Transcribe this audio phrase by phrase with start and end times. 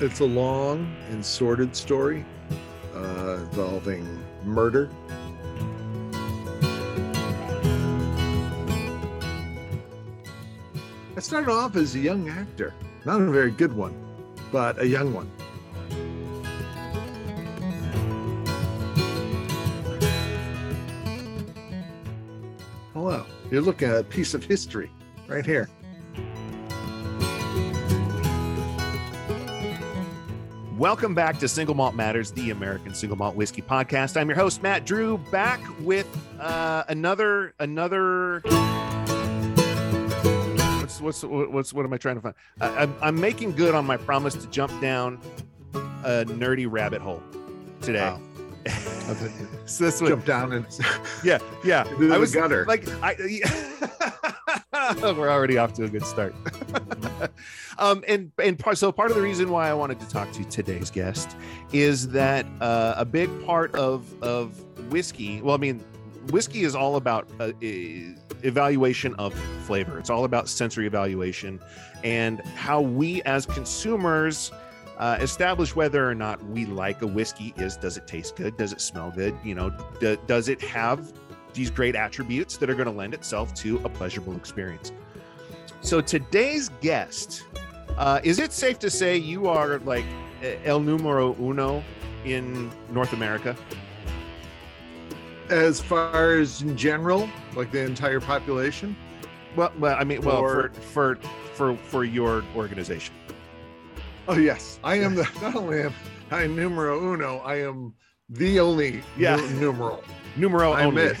[0.00, 2.24] It's a long and sordid story
[2.94, 4.90] uh, involving murder.
[11.16, 12.74] I started off as a young actor,
[13.04, 13.94] not a very good one,
[14.50, 15.30] but a young one.
[22.92, 24.90] Hello, you're looking at a piece of history
[25.28, 25.68] right here.
[30.84, 34.20] Welcome back to Single Malt Matters, the American Single Malt Whiskey Podcast.
[34.20, 36.06] I'm your host Matt Drew, back with
[36.38, 38.40] uh, another another.
[40.80, 42.34] What's what's what's what am I trying to find?
[42.60, 45.22] I, I'm I'm making good on my promise to jump down
[45.72, 47.22] a nerdy rabbit hole
[47.80, 48.02] today.
[48.02, 48.20] Wow.
[49.64, 50.66] so this one, Jump down and
[51.24, 51.84] yeah, yeah.
[52.12, 52.66] I was gutter.
[52.66, 54.34] like, I.
[55.02, 56.34] We're already off to a good start.
[57.78, 60.44] um, and and part, so part of the reason why I wanted to talk to
[60.44, 61.36] today's guest
[61.72, 64.60] is that uh, a big part of of
[64.90, 65.40] whiskey.
[65.40, 65.82] Well, I mean,
[66.30, 67.52] whiskey is all about uh,
[68.42, 69.98] evaluation of flavor.
[69.98, 71.60] It's all about sensory evaluation
[72.02, 74.52] and how we as consumers
[74.98, 77.54] uh, establish whether or not we like a whiskey.
[77.56, 78.56] Is does it taste good?
[78.56, 79.36] Does it smell good?
[79.44, 81.12] You know, d- does it have
[81.54, 84.92] these great attributes that are going to lend itself to a pleasurable experience?
[85.80, 87.44] So today's guest,
[87.96, 90.04] uh, is it safe to say you are like
[90.64, 91.82] el numero uno
[92.24, 93.56] in North America?
[95.50, 98.96] as far as in general, like the entire population.
[99.56, 101.18] Well, well, I mean, well, Or- for for
[101.54, 103.14] for for your organization.
[104.26, 105.94] Oh yes, I am the not only am
[106.30, 107.94] I numero uno, I am
[108.30, 109.36] the only Yeah.
[109.36, 110.02] nu- numeral.
[110.36, 111.06] Numero I only.
[111.08, 111.20] admit.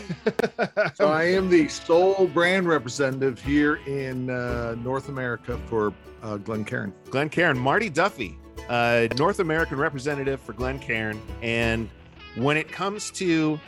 [0.96, 6.92] So I am the sole brand representative here in uh, North America for uh, Glencairn.
[7.10, 8.38] Glen Cairn, Marty Duffy,
[8.68, 11.20] uh, North American representative for Glencairn.
[11.42, 11.88] And
[12.36, 13.58] when it comes to,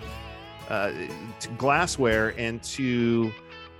[0.68, 0.92] uh,
[1.40, 3.30] to glassware and to,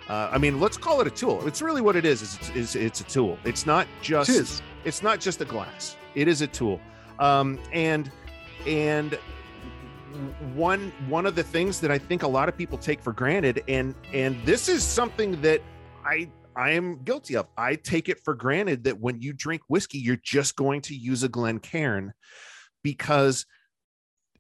[0.09, 1.47] uh, I mean, let's call it a tool.
[1.47, 2.23] It's really what it is.
[2.23, 3.39] Is it's, it's, it's a tool.
[3.45, 4.31] It's not just.
[4.31, 4.63] It is.
[4.85, 5.97] It's not just a glass.
[6.15, 6.81] It is a tool.
[7.19, 8.11] Um, and
[8.67, 9.19] and
[10.55, 13.63] one one of the things that I think a lot of people take for granted,
[13.69, 15.61] and and this is something that
[16.05, 17.47] I I am guilty of.
[17.57, 21.23] I take it for granted that when you drink whiskey, you're just going to use
[21.23, 22.13] a Glencairn
[22.83, 23.47] because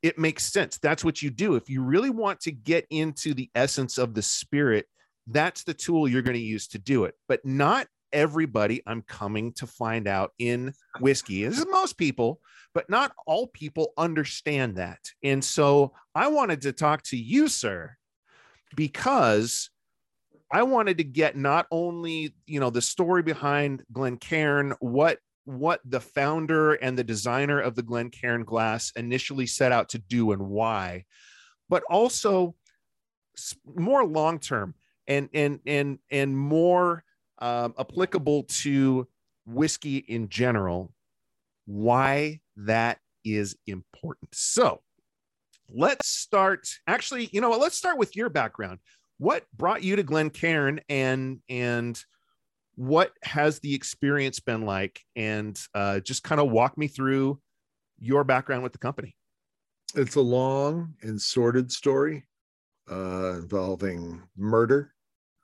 [0.03, 0.79] it makes sense.
[0.79, 1.57] That's what you do.
[1.57, 4.87] If you really want to get into the essence of the spirit,
[5.27, 7.15] that's the tool you're going to use to do it.
[7.29, 12.41] But not everybody, I'm coming to find out in whiskey, this is most people,
[12.73, 14.99] but not all people understand that.
[15.23, 17.95] And so I wanted to talk to you, sir,
[18.75, 19.71] because
[20.51, 26.01] I wanted to get not only, you know, the story behind Glencairn, what what the
[26.01, 31.05] founder and the designer of the Glencairn glass initially set out to do and why,
[31.69, 32.57] but also
[33.77, 34.75] more long term
[35.07, 37.05] and and and and more
[37.39, 39.07] um, applicable to
[39.47, 40.93] whiskey in general,
[41.67, 44.35] why that is important.
[44.35, 44.81] So
[45.69, 46.69] let's start.
[46.87, 47.61] Actually, you know what?
[47.61, 48.79] Let's start with your background.
[49.19, 52.03] What brought you to Glencairn and and
[52.75, 55.01] what has the experience been like?
[55.17, 57.41] And uh, just kind of walk me through
[57.99, 59.17] your background with the company.
[59.95, 62.27] It's a long and sordid story
[62.91, 64.93] uh, involving murder,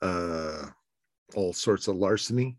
[0.02, 0.66] uh,
[1.34, 2.56] all sorts of larceny,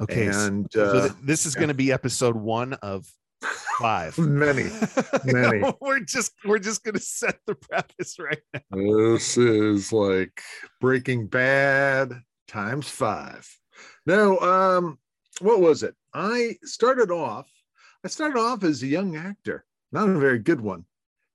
[0.00, 0.26] Okay.
[0.26, 3.06] and so uh, th- this is going to be episode one of
[3.78, 4.16] five.
[4.18, 4.70] many.
[5.24, 5.62] Many.
[5.80, 8.60] we're just we're just gonna set the preface right now.
[9.12, 10.40] This is like
[10.80, 12.12] Breaking Bad
[12.48, 13.48] times five.
[14.06, 14.98] No, um,
[15.40, 15.94] what was it?
[16.14, 17.50] I started off.
[18.04, 20.84] I started off as a young actor, not a very good one,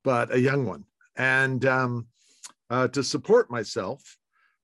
[0.03, 0.85] but a young one.
[1.15, 2.07] And um,
[2.69, 4.17] uh, to support myself,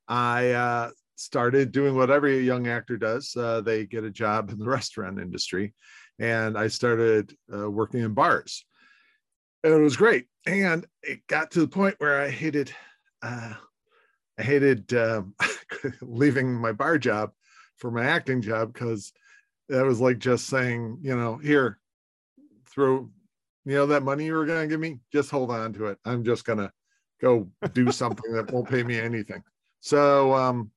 [0.07, 0.91] I uh,
[1.21, 3.35] started doing what every young actor does.
[3.35, 5.73] Uh, they get a job in the restaurant industry,
[6.19, 8.65] and I started uh, working in bars.
[9.63, 10.25] And it was great.
[10.47, 12.73] And it got to the point where I hated,
[13.21, 13.53] uh,
[14.39, 15.35] I hated um,
[16.01, 17.31] leaving my bar job
[17.77, 19.13] for my acting job because
[19.69, 21.79] that was like just saying, you know, here,
[22.67, 23.09] throw,
[23.65, 25.99] you know, that money you were going to give me, just hold on to it.
[26.05, 26.71] I'm just going to
[27.21, 29.43] go do something that won't pay me anything.
[29.81, 30.71] So, um,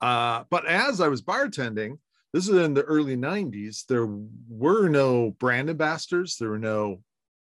[0.00, 1.98] uh, but as I was bartending,
[2.32, 4.08] this is in the early 90s, there
[4.48, 7.02] were no brand ambassadors, there were no,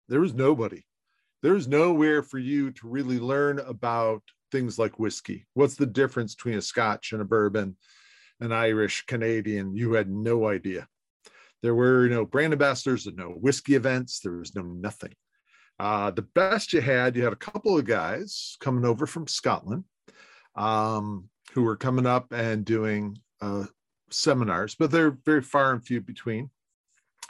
[0.09, 0.85] there was nobody.
[1.43, 5.47] There was nowhere for you to really learn about things like whiskey.
[5.55, 7.77] What's the difference between a scotch and a bourbon,
[8.41, 9.75] an Irish, Canadian?
[9.75, 10.87] You had no idea.
[11.63, 14.21] There were no brand ambassadors, no whiskey events.
[14.21, 15.15] There was no nothing.
[15.79, 19.85] Uh, the best you had, you had a couple of guys coming over from Scotland
[20.55, 23.65] um, who were coming up and doing uh,
[24.11, 26.51] seminars, but they're very far and few between.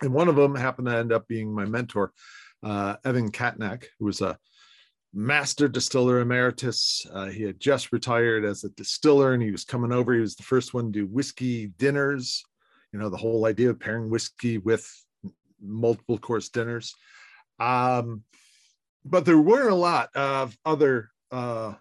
[0.03, 2.13] And one of them happened to end up being my mentor,
[2.63, 4.39] uh, Evan Cattanach, who was a
[5.13, 7.07] master distiller emeritus.
[7.13, 10.15] Uh, he had just retired as a distiller and he was coming over.
[10.15, 12.45] He was the first one to do whiskey dinners,
[12.93, 14.89] you know, the whole idea of pairing whiskey with
[15.61, 16.95] multiple course dinners.
[17.59, 18.23] Um,
[19.05, 21.75] but there were a lot of other uh,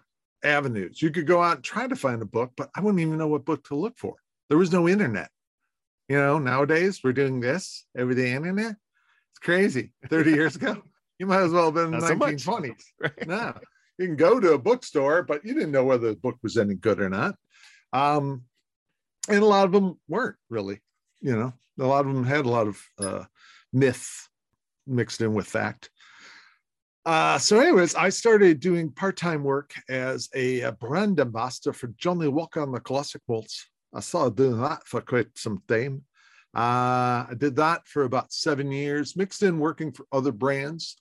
[0.44, 1.00] avenues.
[1.02, 3.28] You could go out and try to find a book, but I wouldn't even know
[3.28, 4.16] what book to look for.
[4.48, 5.30] There was no internet.
[6.08, 8.74] You know, nowadays we're doing this every day internet.
[9.30, 9.92] It's crazy.
[10.08, 10.82] 30 years ago,
[11.18, 12.82] you might as well have been in the 1920s.
[13.00, 13.26] Right?
[13.28, 13.54] No,
[13.98, 16.74] you can go to a bookstore, but you didn't know whether the book was any
[16.74, 17.36] good or not.
[17.92, 18.44] Um,
[19.28, 20.80] and a lot of them weren't really,
[21.20, 23.24] you know, a lot of them had a lot of uh,
[23.72, 24.28] myth
[24.86, 25.90] mixed in with fact.
[27.06, 32.28] Uh, so, anyways, I started doing part-time work as a, a brand ambassador for Johnnie
[32.28, 33.68] Walker and the Classic Malts.
[33.94, 36.02] I started doing that for quite some time.
[36.54, 40.96] Uh, I did that for about seven years, mixed in working for other brands.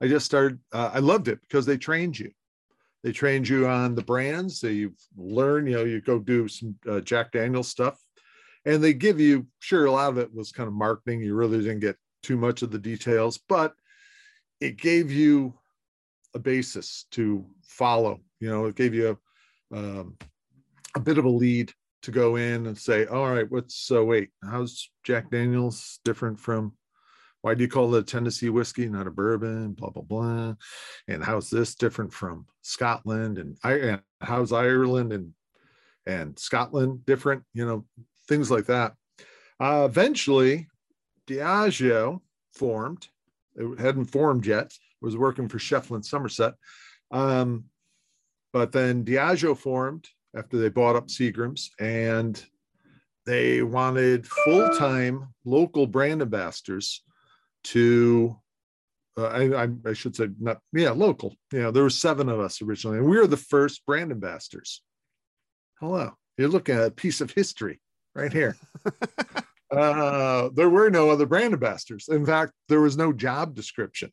[0.00, 0.60] I just started.
[0.72, 2.30] Uh, I loved it because they trained you.
[3.02, 4.60] They trained you on the brands.
[4.60, 5.66] So you learn.
[5.66, 7.98] You know, you go do some uh, Jack Daniel stuff,
[8.66, 9.46] and they give you.
[9.58, 11.22] Sure, a lot of it was kind of marketing.
[11.22, 13.74] You really didn't get too much of the details, but
[14.60, 15.54] it gave you
[16.34, 18.20] a basis to follow.
[18.40, 19.18] You know, it gave you
[19.72, 20.16] a, um,
[20.94, 21.72] a bit of a lead
[22.02, 26.72] to go in and say, all right, what's uh, wait, how's Jack Daniels different from?
[27.42, 29.72] Why do you call it a Tennessee whiskey, not a bourbon?
[29.72, 30.54] Blah blah blah.
[31.08, 33.38] And how's this different from Scotland?
[33.38, 35.32] And and how's Ireland and
[36.06, 37.42] and Scotland different?
[37.54, 37.86] You know,
[38.28, 38.94] things like that.
[39.58, 40.68] Uh, eventually,
[41.26, 42.20] Diageo
[42.54, 43.08] formed
[43.56, 44.72] it hadn't formed yet.
[45.00, 46.54] Was working for Schieffelin Somerset,
[47.10, 47.64] um,
[48.52, 50.06] but then Diageo formed
[50.36, 52.42] after they bought up Seagram's, and
[53.24, 57.02] they wanted full-time local brand ambassadors
[57.64, 58.36] to.
[59.18, 62.98] Uh, I, I, should say not yeah local yeah there were seven of us originally
[62.98, 64.82] and we were the first brand ambassadors
[65.80, 67.80] hello you're looking at a piece of history
[68.14, 68.56] right here
[69.70, 72.08] uh, there were no other brand ambassadors.
[72.08, 74.10] In fact, there was no job description.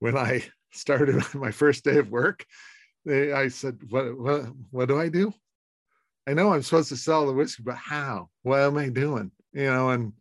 [0.00, 2.44] When I started my first day of work,
[3.04, 5.32] they, I said, what, what, what do I do?
[6.26, 8.30] I know I'm supposed to sell the whiskey, but how?
[8.42, 9.30] What am I doing?
[9.52, 10.12] You know, and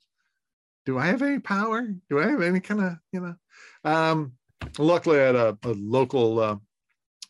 [0.85, 1.81] do I have any power?
[2.09, 3.35] Do I have any kind of, you know?
[3.83, 4.33] Um,
[4.77, 6.57] luckily, I had a, a local uh,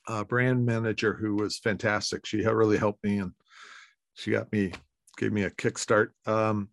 [0.08, 2.26] uh, brand manager who was fantastic.
[2.26, 3.32] She really helped me and
[4.14, 4.74] she got me,
[5.18, 6.10] gave me a kickstart.
[6.26, 6.70] Um,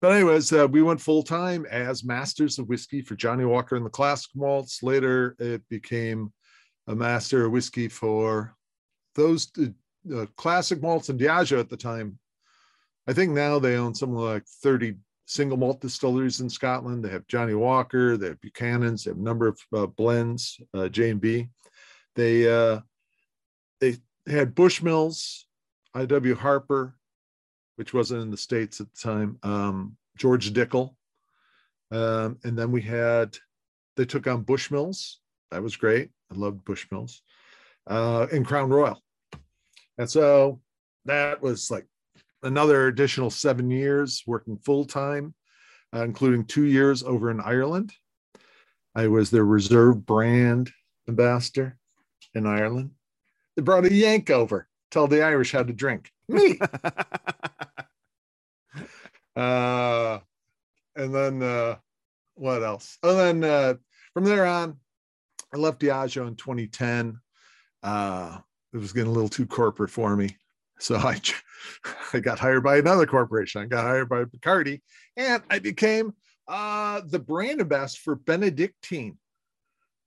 [0.00, 3.84] but anyways, uh, we went full time as masters of whiskey for Johnnie Walker and
[3.84, 4.82] the classic malts.
[4.82, 6.32] Later, it became
[6.86, 8.54] a master of whiskey for
[9.14, 9.50] those
[10.14, 12.18] uh, classic malts and Diageo at the time.
[13.06, 14.94] I think now they own something like 30
[15.26, 17.04] single malt distilleries in Scotland.
[17.04, 20.88] They have Johnnie Walker, they have Buchanan's, they have a number of uh, blends, uh,
[20.88, 21.48] J and B.
[22.16, 22.80] They uh,
[23.80, 25.44] they had Bushmills,
[25.94, 26.34] I.W.
[26.34, 26.96] Harper,
[27.80, 30.94] which wasn't in the States at the time, um, George Dickel.
[31.90, 33.38] Um, and then we had,
[33.96, 35.14] they took on Bushmills.
[35.50, 36.10] That was great.
[36.30, 37.22] I loved Bushmills.
[37.86, 39.02] Uh, and Crown Royal.
[39.96, 40.60] And so
[41.06, 41.86] that was like
[42.42, 45.32] another additional seven years working full time,
[45.96, 47.94] uh, including two years over in Ireland.
[48.94, 50.70] I was their reserve brand
[51.08, 51.78] ambassador
[52.34, 52.90] in Ireland.
[53.56, 56.12] They brought a Yank over, tell the Irish how to drink.
[56.28, 56.58] Me.
[59.36, 60.18] Uh,
[60.96, 61.76] and then uh,
[62.34, 62.98] what else?
[63.02, 63.74] And then uh,
[64.14, 64.76] from there on,
[65.52, 67.18] I left Diageo in 2010.
[67.82, 68.38] Uh,
[68.72, 70.36] it was getting a little too corporate for me.
[70.78, 71.20] So I,
[72.12, 73.62] I got hired by another corporation.
[73.62, 74.80] I got hired by Bacardi,
[75.16, 76.14] and I became
[76.48, 79.18] uh, the brand ambassador for Benedictine,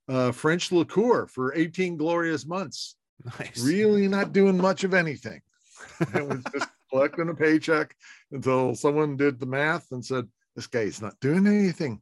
[0.08, 2.96] uh, French liqueur for 18 glorious months.
[3.38, 3.62] Nice.
[3.62, 5.40] Really not doing much of anything.
[6.14, 7.92] It was just collecting a paycheck
[8.30, 12.00] until someone did the math and said, this guy's not doing anything.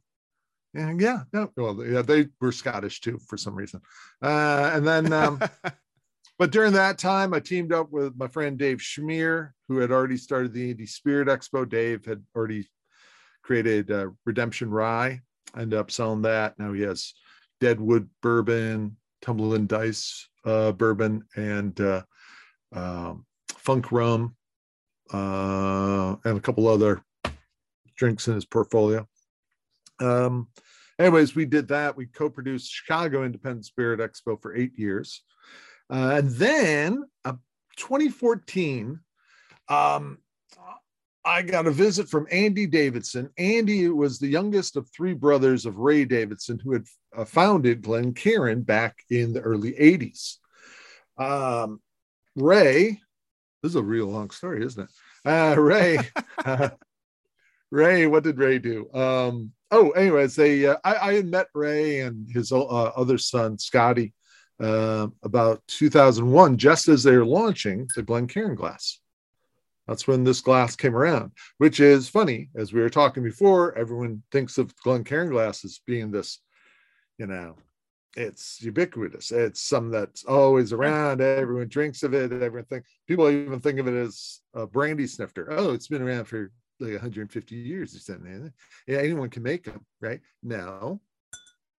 [0.75, 3.81] And yeah, no, well, yeah, they were Scottish too for some reason.
[4.21, 5.41] Uh, and then, um,
[6.37, 10.17] but during that time, I teamed up with my friend Dave Schmier, who had already
[10.17, 11.67] started the Indie Spirit Expo.
[11.67, 12.69] Dave had already
[13.41, 15.21] created uh, Redemption Rye.
[15.57, 16.57] Ended up selling that.
[16.59, 17.13] Now he has
[17.61, 22.03] Deadwood Bourbon, Tumbler and Dice uh, Bourbon, and uh,
[22.73, 24.35] um, Funk Rum
[25.11, 27.03] uh, and a couple other
[27.95, 29.07] drinks in his portfolio.
[29.99, 30.47] Um,
[30.99, 31.95] anyways, we did that.
[31.95, 35.23] We co-produced Chicago Independent Spirit Expo for eight years,
[35.89, 37.33] uh, and then uh,
[37.77, 38.99] 2014.
[39.69, 40.17] Um,
[41.25, 43.29] I got a visit from Andy Davidson.
[43.37, 46.83] Andy was the youngest of three brothers of Ray Davidson, who had
[47.15, 50.37] uh, founded Glencairn back in the early 80s.
[51.17, 51.79] Um,
[52.35, 52.99] Ray,
[53.63, 54.89] this is a real long story, isn't it?
[55.25, 55.97] Uh, Ray,
[56.45, 56.69] uh,
[57.71, 58.93] Ray, what did Ray do?
[58.93, 63.57] Um, oh, anyways, they uh, I, I had met Ray and his uh, other son
[63.57, 64.13] Scotty
[64.59, 68.99] uh, about 2001, just as they were launching the Glencairn glass.
[69.87, 72.49] That's when this glass came around, which is funny.
[72.55, 76.39] As we were talking before, everyone thinks of Glencairn glass as being this,
[77.17, 77.55] you know,
[78.15, 79.31] it's ubiquitous.
[79.31, 81.21] It's something that's always around.
[81.21, 82.31] Everyone drinks of it.
[82.31, 85.47] Everyone think people even think of it as a brandy snifter.
[85.51, 88.51] Oh, it's been around for like 150 years or something.
[88.87, 90.21] Yeah, anyone can make them, right?
[90.41, 91.01] No,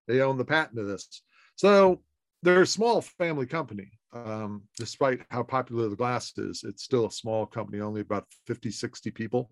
[0.08, 1.22] they own the patent of this.
[1.56, 2.02] So
[2.42, 3.92] they're a small family company.
[4.12, 8.70] Um, despite how popular the glass is, it's still a small company, only about 50,
[8.70, 9.50] 60 people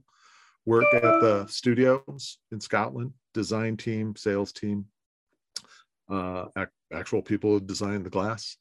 [0.65, 4.87] work at the studios in Scotland, design team, sales team,
[6.09, 6.47] uh,
[6.93, 8.57] actual people who designed the glass.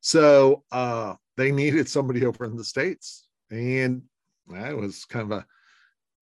[0.00, 3.26] So uh, they needed somebody over in the States.
[3.50, 4.02] And
[4.54, 5.46] I was kind of a,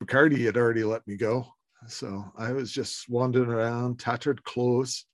[0.02, 1.46] Bacardi had already let me go.
[1.87, 5.04] So I was just wandering around, tattered clothes,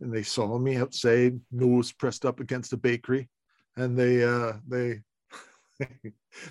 [0.00, 3.28] and they saw me outside, nose pressed up against a bakery,
[3.76, 5.00] and they uh, they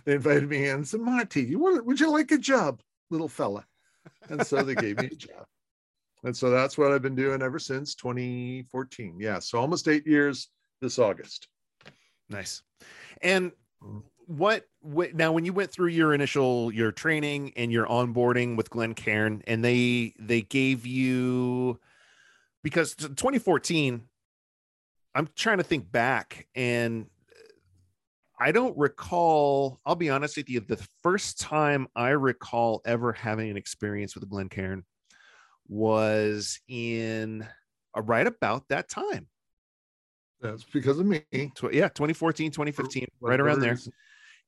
[0.05, 0.85] they invited me in.
[0.85, 1.85] Said, "Monty, you want?
[1.85, 3.65] Would you like a job, little fella?"
[4.29, 5.45] And so they gave me a job,
[6.23, 9.17] and so that's what I've been doing ever since 2014.
[9.19, 10.49] Yeah, so almost eight years
[10.81, 11.47] this August.
[12.29, 12.61] Nice.
[13.21, 13.51] And
[13.83, 13.99] mm-hmm.
[14.25, 18.69] what, what now when you went through your initial your training and your onboarding with
[18.69, 21.79] Glencairn, and they they gave you
[22.67, 24.01] because 2014
[25.15, 27.05] i'm trying to think back and
[28.39, 33.49] i don't recall i'll be honest with you the first time i recall ever having
[33.49, 34.83] an experience with glencairn
[35.67, 37.47] was in
[37.95, 39.27] uh, right about that time.
[40.41, 41.23] That's because of me.
[41.57, 43.77] So, yeah 2014 2015 right around there.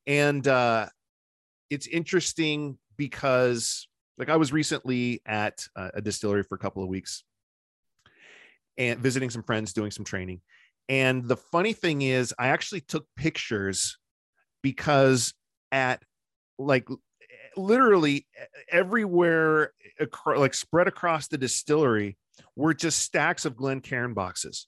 [0.06, 0.86] and uh
[1.72, 3.88] it's interesting because
[4.20, 7.24] like i was recently at a distillery for a couple of weeks
[8.80, 10.42] and visiting some friends, doing some training.
[10.88, 14.00] And the funny thing is, I actually took pictures
[14.64, 15.34] because
[15.72, 16.02] at
[16.58, 16.88] like
[17.56, 18.28] literally
[18.72, 19.74] everywhere,
[20.26, 22.18] like spread across the distillery,
[22.56, 24.68] were just stacks of Glencairn boxes.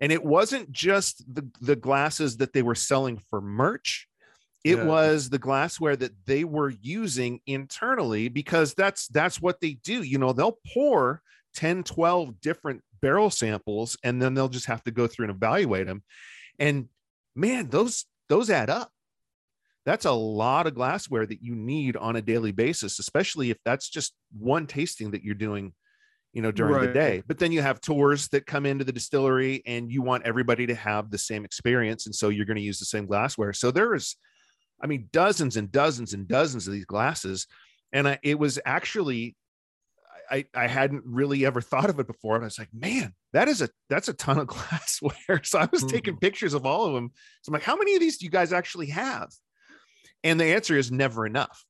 [0.00, 4.08] And it wasn't just the, the glasses that they were selling for merch.
[4.64, 4.84] It yeah.
[4.84, 10.02] was the glassware that they were using internally because that's that's what they do.
[10.02, 11.20] You know, they'll pour
[11.54, 15.86] 10, 12 different barrel samples and then they'll just have to go through and evaluate
[15.86, 16.02] them
[16.58, 16.88] and
[17.34, 18.90] man those those add up
[19.84, 23.88] that's a lot of glassware that you need on a daily basis especially if that's
[23.88, 25.72] just one tasting that you're doing
[26.32, 26.86] you know during right.
[26.86, 30.24] the day but then you have tours that come into the distillery and you want
[30.24, 33.52] everybody to have the same experience and so you're going to use the same glassware
[33.52, 34.16] so there's
[34.82, 37.46] i mean dozens and dozens and dozens of these glasses
[37.92, 39.36] and I, it was actually
[40.30, 42.36] I, I hadn't really ever thought of it before.
[42.36, 45.42] And I was like, man, that is a that's a ton of glassware.
[45.44, 45.90] So I was mm-hmm.
[45.90, 47.12] taking pictures of all of them.
[47.42, 49.28] So I'm like, how many of these do you guys actually have?
[50.24, 51.64] And the answer is never enough.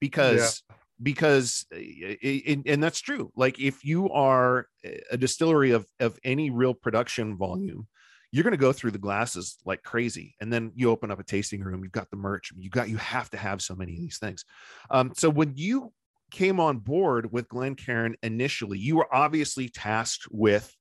[0.00, 0.76] Because yeah.
[1.02, 3.32] because and that's true.
[3.36, 4.66] Like if you are
[5.10, 7.86] a distillery of of any real production volume,
[8.32, 11.24] you're going to go through the glasses like crazy and then you open up a
[11.24, 14.00] tasting room you've got the merch you got you have to have so many of
[14.00, 14.44] these things
[14.90, 15.92] um, so when you
[16.34, 20.74] came on board with glen Glencairn initially, you were obviously tasked with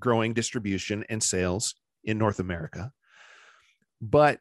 [0.00, 2.90] growing distribution and sales in North America.
[4.00, 4.40] But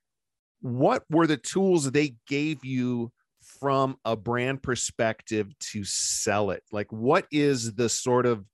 [0.61, 3.11] what were the tools they gave you
[3.41, 6.63] from a brand perspective to sell it?
[6.71, 8.45] Like what is the sort of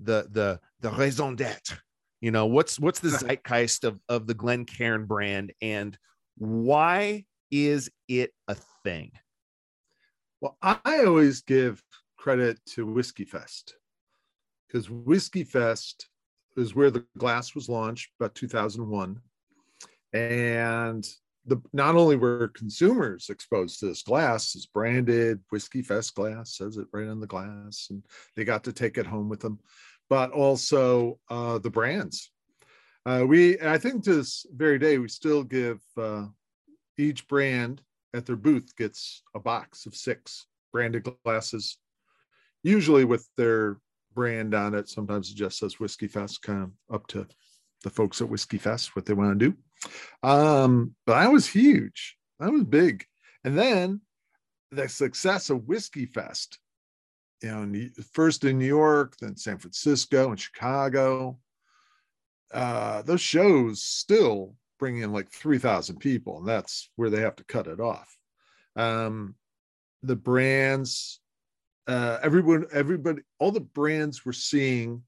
[0.00, 1.78] the the the raison d'etre?
[2.20, 5.96] You know, what's what's the zeitgeist of of the Glencairn brand and
[6.36, 9.12] why is it a thing?
[10.40, 11.82] Well, I always give
[12.16, 13.76] credit to Whiskey Fest
[14.66, 16.08] because Whiskey Fest
[16.56, 19.20] is where the glass was launched about 2001.
[20.12, 21.08] And
[21.46, 26.76] the not only were consumers exposed to this glass, it's branded Whiskey Fest glass, says
[26.76, 28.04] it right on the glass, and
[28.36, 29.58] they got to take it home with them,
[30.08, 32.30] but also uh, the brands.
[33.04, 36.26] Uh, we, I think to this very day, we still give uh,
[36.96, 37.82] each brand
[38.14, 41.78] at their booth gets a box of six branded glasses,
[42.62, 43.78] usually with their
[44.14, 44.88] brand on it.
[44.88, 47.26] Sometimes it just says Whiskey Fest, kind of up to
[47.82, 49.56] the folks at Whiskey Fest what they want to do.
[50.22, 52.16] Um, but I was huge.
[52.40, 53.04] I was big.
[53.44, 54.00] And then
[54.70, 56.58] the success of Whiskey Fest,
[57.42, 61.38] you know, first in New York, then San Francisco and Chicago.
[62.52, 67.44] Uh, those shows still bring in like 3,000 people, and that's where they have to
[67.44, 68.16] cut it off.
[68.76, 69.34] Um,
[70.02, 71.20] the brands,
[71.86, 75.02] uh, everyone, everybody, all the brands were seeing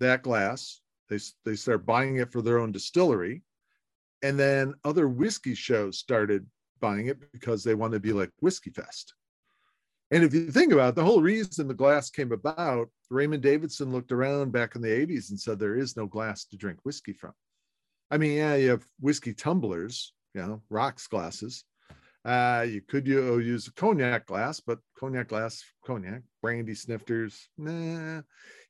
[0.00, 0.80] that glass.
[1.08, 3.42] They, they start buying it for their own distillery.
[4.24, 6.46] And then other whiskey shows started
[6.80, 9.12] buying it because they want to be like Whiskey Fest.
[10.10, 13.92] And if you think about it, the whole reason the glass came about, Raymond Davidson
[13.92, 17.12] looked around back in the 80s and said, there is no glass to drink whiskey
[17.12, 17.32] from.
[18.10, 21.64] I mean, yeah, you have whiskey tumblers, you know, rocks glasses.
[22.24, 28.22] Uh, you could you use a cognac glass, but cognac glass, cognac, brandy snifters, nah.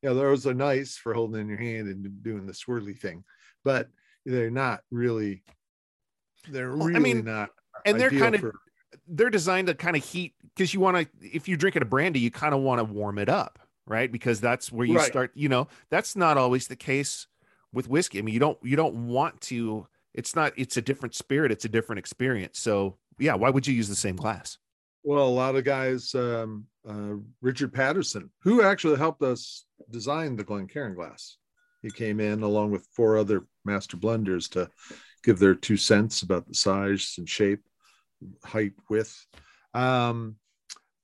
[0.02, 3.22] Those are nice for holding in your hand and doing the swirly thing,
[3.62, 3.88] but
[4.24, 5.42] they're not really,
[6.48, 7.50] they're really I mean, not.
[7.84, 8.54] And they're kind of, for,
[9.08, 12.20] they're designed to kind of heat because you want to if you're drinking a brandy
[12.20, 15.06] you kind of want to warm it up right because that's where you right.
[15.06, 17.26] start you know that's not always the case
[17.72, 21.14] with whiskey i mean you don't you don't want to it's not it's a different
[21.14, 24.58] spirit it's a different experience so yeah why would you use the same glass
[25.02, 30.44] well a lot of guys um, uh, Richard Paterson who actually helped us design the
[30.44, 31.36] glencairn glass
[31.84, 34.70] he came in along with four other master blenders to
[35.22, 37.60] give their two cents about the size and shape
[38.42, 39.26] height, width.
[39.74, 40.36] Um,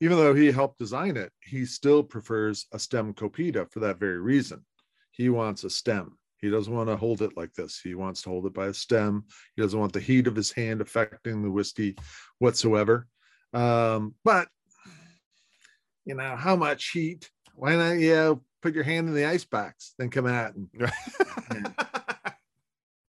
[0.00, 4.18] even though he helped design it, he still prefers a stem copita for that very
[4.18, 4.64] reason.
[5.10, 6.16] He wants a stem.
[6.38, 7.78] He doesn't want to hold it like this.
[7.84, 9.24] He wants to hold it by a stem.
[9.56, 11.96] He doesn't want the heat of his hand affecting the whiskey
[12.38, 13.06] whatsoever.
[13.52, 14.48] Um, but
[16.06, 17.30] you know, how much heat?
[17.54, 20.68] Why not yeah, put your hand in the ice box, then come out and,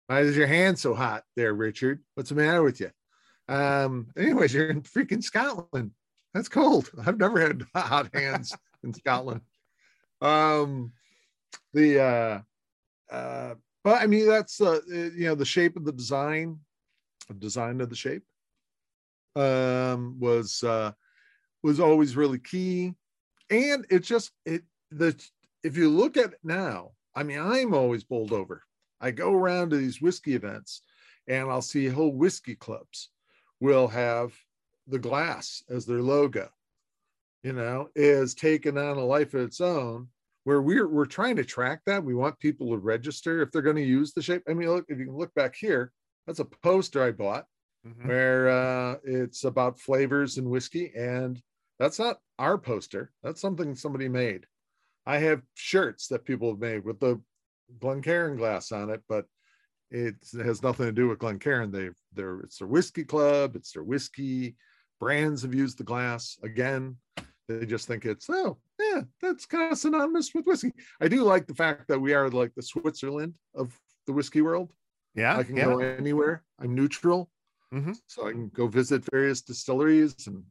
[0.06, 2.02] why is your hand so hot there, Richard?
[2.14, 2.90] What's the matter with you?
[3.48, 5.92] Um, anyways, you're in freaking Scotland.
[6.34, 6.90] That's cold.
[7.04, 9.40] I've never had hot hands in Scotland.
[10.20, 10.92] Um,
[11.72, 16.60] the uh, uh, but I mean that's uh, you know the shape of the design,
[17.28, 18.22] the design of the shape,
[19.36, 20.92] um, was uh,
[21.62, 22.94] was always really key,
[23.48, 25.18] and it just it the
[25.62, 28.62] if you look at it now, I mean I'm always bowled over.
[29.00, 30.82] I go around to these whiskey events,
[31.26, 33.10] and I'll see whole whiskey clubs
[33.60, 34.32] will have
[34.86, 36.48] the glass as their logo
[37.42, 40.08] you know is taken on a life of its own
[40.44, 43.76] where we're we're trying to track that we want people to register if they're going
[43.76, 45.92] to use the shape i mean look if you can look back here
[46.26, 47.46] that's a poster i bought
[47.86, 48.08] mm-hmm.
[48.08, 51.40] where uh, it's about flavors and whiskey and
[51.78, 54.46] that's not our poster that's something somebody made
[55.10, 57.20] i have shirts that people have made with the
[57.80, 59.24] glencairn glass on it but
[59.90, 61.70] it has nothing to do with Glencairn.
[61.70, 64.56] They they're it's their whiskey club, it's their whiskey.
[65.00, 66.96] Brands have used the glass again.
[67.48, 70.72] They just think it's oh yeah, that's kind of synonymous with whiskey.
[71.00, 74.72] I do like the fact that we are like the Switzerland of the whiskey world.
[75.14, 75.64] Yeah, I can yeah.
[75.64, 76.44] go anywhere.
[76.60, 77.28] I'm neutral,
[77.74, 77.92] mm-hmm.
[78.06, 80.44] so I can go visit various distilleries, and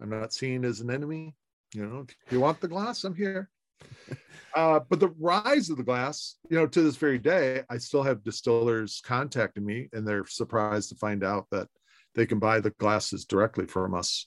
[0.00, 1.34] I'm not seen as an enemy.
[1.74, 3.50] You know, if you want the glass, I'm here.
[4.54, 8.02] Uh, but the rise of the glass, you know, to this very day, I still
[8.02, 11.68] have distillers contacting me, and they're surprised to find out that
[12.14, 14.26] they can buy the glasses directly from us,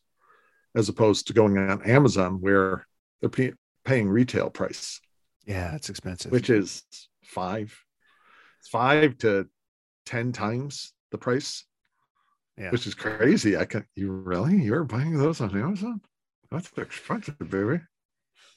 [0.75, 2.87] as opposed to going on Amazon where
[3.19, 5.01] they're pay- paying retail price.
[5.45, 6.31] Yeah, it's expensive.
[6.31, 6.83] Which is
[7.25, 7.77] five,
[8.71, 9.49] five to
[10.05, 11.65] ten times the price.
[12.57, 13.57] Yeah, which is crazy.
[13.57, 13.85] I can.
[13.95, 14.61] You really?
[14.61, 15.99] You're buying those on Amazon?
[16.51, 17.81] That's expensive, baby.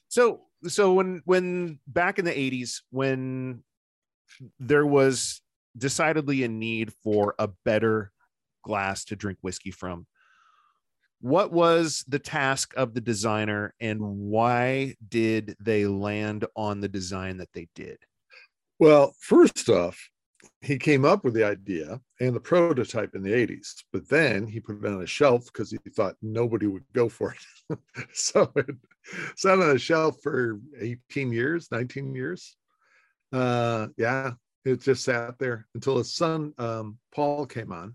[0.09, 3.63] So so when when back in the 80s when
[4.59, 5.41] there was
[5.77, 8.13] decidedly a need for a better
[8.63, 10.07] glass to drink whiskey from
[11.21, 17.39] what was the task of the designer and why did they land on the design
[17.39, 17.99] that they did?
[18.79, 20.09] Well first off
[20.61, 24.61] he came up with the idea and the prototype in the 80s, but then he
[24.61, 27.35] put it on a shelf because he thought nobody would go for
[27.71, 27.79] it.
[28.13, 28.77] so it
[29.37, 32.57] sat on a shelf for 18 years, 19 years.
[33.33, 34.33] Uh, yeah,
[34.65, 37.95] it just sat there until his son, um, Paul, came on.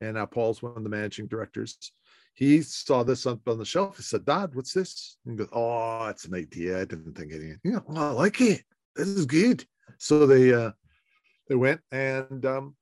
[0.00, 1.92] And now Paul's one of the managing directors.
[2.34, 3.98] He saw this up on the shelf.
[3.98, 5.18] He said, Dad, what's this?
[5.26, 6.80] And he goes, Oh, it's an idea.
[6.80, 7.60] I didn't think anything.
[7.62, 8.62] Yeah, well, I like it.
[8.96, 9.64] This is good.
[9.98, 10.72] So they uh,
[11.48, 12.76] they went and um,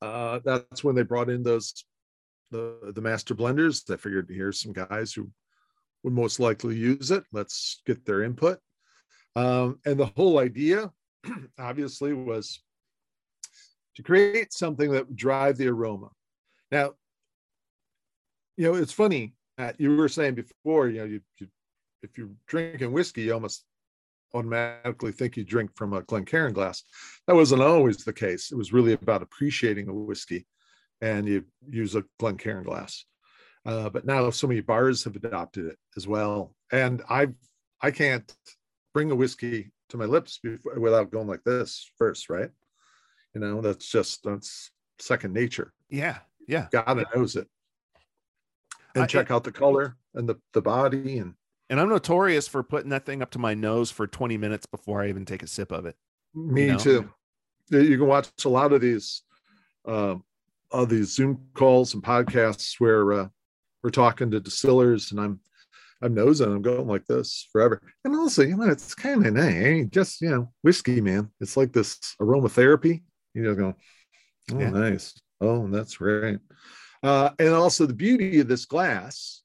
[0.00, 1.84] uh, that's when they brought in those
[2.50, 3.84] the the master blenders.
[3.84, 5.30] They figured here's some guys who
[6.02, 7.24] would most likely use it.
[7.32, 8.58] Let's get their input.
[9.36, 10.92] Um, and the whole idea,
[11.58, 12.60] obviously, was
[13.96, 16.10] to create something that would drive the aroma.
[16.70, 16.92] Now,
[18.56, 19.34] you know, it's funny.
[19.58, 21.48] that you were saying before, you know, you, you
[22.02, 23.64] if you're drinking whiskey, you almost
[24.34, 26.82] automatically think you drink from a Glencairn glass.
[27.26, 28.50] That wasn't always the case.
[28.50, 30.46] It was really about appreciating a whiskey,
[31.00, 33.04] and you use a Glencairn glass.
[33.64, 37.28] Uh, but now so many bars have adopted it as well, and I
[37.80, 38.30] I can't
[38.92, 42.50] bring a whiskey to my lips before, without going like this first, right?
[43.34, 45.72] You know, that's just that's second nature.
[45.88, 46.66] Yeah, yeah.
[46.72, 47.48] God knows it.
[48.94, 51.34] And check out the color and the the body and
[51.70, 55.02] and I'm notorious for putting that thing up to my nose for 20 minutes before
[55.02, 55.96] I even take a sip of it.
[56.34, 56.78] Me you know?
[56.78, 57.10] too.
[57.70, 59.22] You can watch a lot of these
[59.86, 60.16] uh,
[60.70, 63.28] of these Zoom calls and podcasts where uh,
[63.82, 65.40] we're talking to distillers and I'm
[66.02, 67.80] I'm nosing, I'm going like this forever.
[68.04, 69.86] And also, you know, it's kind of nice.
[69.88, 71.30] Just, you know, whiskey, man.
[71.40, 73.02] It's like this aromatherapy.
[73.32, 73.74] You know, going,
[74.52, 74.68] oh, yeah.
[74.68, 75.14] nice.
[75.40, 76.38] Oh, that's right.
[77.02, 79.43] Uh, and also the beauty of this glass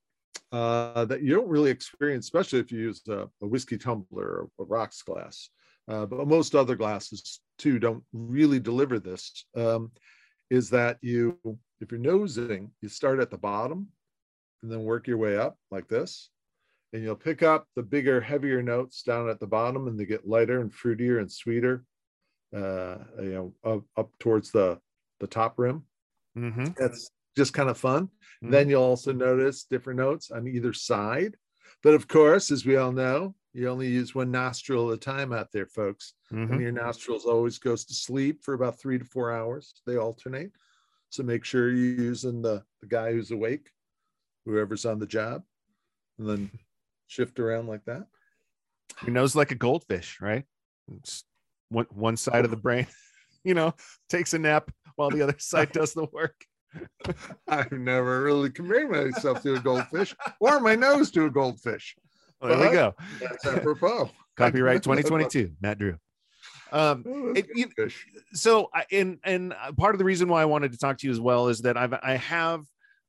[0.51, 4.49] uh, that you don't really experience, especially if you use a, a whiskey tumbler or
[4.59, 5.49] a rocks glass.
[5.87, 9.45] Uh, but most other glasses too don't really deliver this.
[9.55, 9.91] Um,
[10.49, 11.37] is that you,
[11.79, 13.87] if you're nosing, you start at the bottom
[14.63, 16.29] and then work your way up like this.
[16.91, 20.27] And you'll pick up the bigger, heavier notes down at the bottom and they get
[20.27, 21.83] lighter and fruitier and sweeter,
[22.55, 24.79] uh, you know, up, up towards the,
[25.19, 25.83] the top rim.
[26.35, 26.69] Mm-hmm.
[26.77, 28.05] That's just kind of fun.
[28.43, 28.51] Mm-hmm.
[28.51, 31.35] Then you'll also notice different notes on either side.
[31.83, 35.33] But of course, as we all know, you only use one nostril at a time
[35.33, 36.13] out there, folks.
[36.31, 36.53] Mm-hmm.
[36.53, 39.73] And your nostrils always goes to sleep for about three to four hours.
[39.87, 40.51] They alternate.
[41.09, 43.69] So make sure you're using the, the guy who's awake,
[44.45, 45.43] whoever's on the job,
[46.19, 46.51] and then
[47.07, 48.05] shift around like that.
[49.03, 50.45] Your nose like a goldfish, right?
[50.97, 51.23] It's
[51.69, 52.87] one one side of the brain,
[53.43, 53.73] you know,
[54.09, 56.35] takes a nap while the other side does the work.
[57.47, 61.95] I've never really compared myself to a goldfish or my nose to a goldfish.
[62.41, 62.95] Well, there we go.
[63.19, 64.09] That's apropos.
[64.37, 65.97] Copyright 2022, Matt Drew.
[66.71, 67.69] Um, oh, it, you,
[68.33, 71.11] so, I, and and part of the reason why I wanted to talk to you
[71.11, 72.63] as well is that I've I have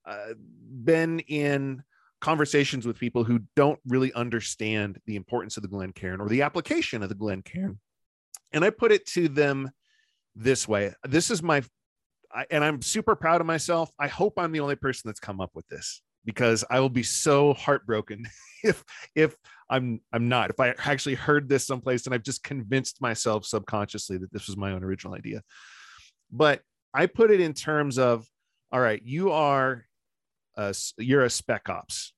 [0.06, 1.82] uh, been in
[2.20, 7.02] conversations with people who don't really understand the importance of the Glencairn or the application
[7.02, 7.78] of the Glencairn,
[8.52, 9.70] and I put it to them
[10.34, 10.94] this way.
[11.04, 11.62] This is my
[12.32, 13.90] I, and I'm super proud of myself.
[13.98, 17.02] I hope I'm the only person that's come up with this because I will be
[17.02, 18.26] so heartbroken
[18.64, 19.36] if if
[19.68, 20.50] I'm I'm not.
[20.50, 24.56] If I actually heard this someplace and I've just convinced myself subconsciously that this was
[24.56, 25.42] my own original idea.
[26.30, 26.62] But
[26.94, 28.26] I put it in terms of
[28.72, 29.84] all right, you are
[30.56, 32.12] a, you're a spec ops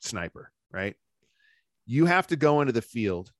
[0.00, 0.96] sniper, right?
[1.86, 3.30] You have to go into the field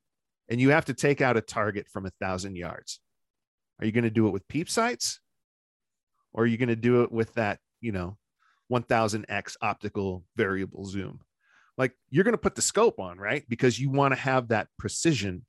[0.48, 3.00] and you have to take out a target from a thousand yards.
[3.80, 5.20] Are you going to do it with peep sights?
[6.34, 8.16] Or are you going to do it with that you know
[8.70, 11.20] 1000x optical variable zoom?
[11.78, 13.44] Like you're going to put the scope on right?
[13.48, 15.44] Because you want to have that precision.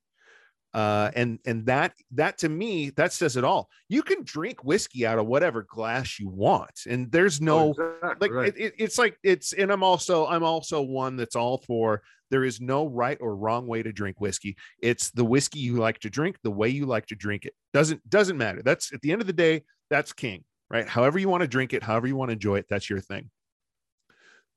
[0.72, 3.68] Uh, and and that that to me that says it all.
[3.88, 8.28] You can drink whiskey out of whatever glass you want and there's no oh, exactly,
[8.28, 8.48] like right.
[8.48, 12.02] it, it, it's like it's and i'm also i'm also one that's all for
[12.34, 14.56] there is no right or wrong way to drink whiskey.
[14.82, 17.54] It's the whiskey you like to drink the way you like to drink it.
[17.72, 18.60] Doesn't doesn't matter.
[18.60, 20.88] That's at the end of the day that's king right?
[20.88, 23.30] However you want to drink it, however you want to enjoy it, that's your thing.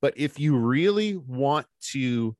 [0.01, 2.35] But if you really want to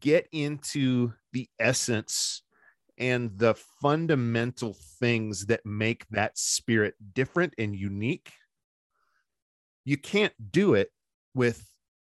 [0.00, 2.42] get into the essence
[2.98, 8.32] and the fundamental things that make that spirit different and unique,
[9.84, 10.90] you can't do it
[11.34, 11.64] with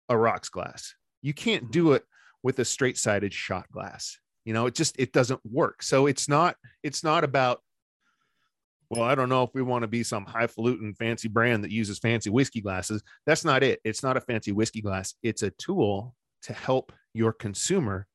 [0.09, 0.95] a rocks glass.
[1.23, 1.97] You can't do mm-hmm.
[1.97, 2.05] it
[2.43, 4.19] with a straight sided shot glass.
[4.45, 5.83] You know, it just it doesn't work.
[5.83, 6.55] So it's not
[6.85, 7.61] it's not about
[8.91, 11.99] well, I don't know if we want to be some highfalutin fancy brand that uses
[11.99, 13.03] fancy whiskey glasses.
[13.27, 13.81] That's not it.
[13.85, 15.15] It's not a fancy whiskey glass.
[15.23, 18.07] It's a tool to help your consumer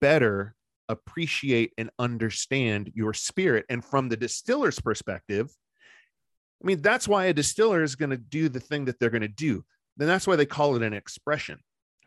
[0.00, 0.54] better
[0.88, 3.66] appreciate and understand your spirit.
[3.68, 5.50] And from the distiller's perspective,
[6.62, 9.20] I mean, that's why a distiller is going to do the thing that they're going
[9.22, 9.64] to do.
[9.96, 11.58] Then that's why they call it an expression,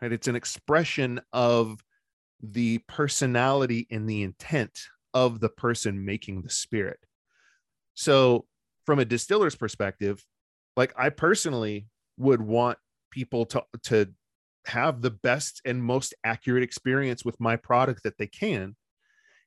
[0.02, 0.12] right?
[0.12, 1.84] It's an expression of
[2.42, 4.80] the personality and the intent
[5.14, 7.00] of the person making the spirit.
[7.94, 8.46] So,
[8.86, 10.24] from a distiller's perspective,
[10.76, 12.78] like I personally would want
[13.12, 14.08] people to to
[14.66, 18.76] have the best and most accurate experience with my product that they can.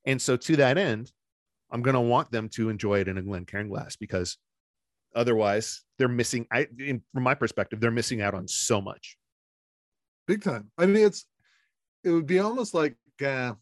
[0.04, 1.12] And so to that end,
[1.70, 4.38] I'm going to want them to enjoy it in a Glencairn glass because
[5.14, 9.16] otherwise they're missing I in, from my perspective they're missing out on so much.
[10.26, 10.70] big time.
[10.78, 11.26] I mean, it's
[12.02, 13.54] it would be almost like uh,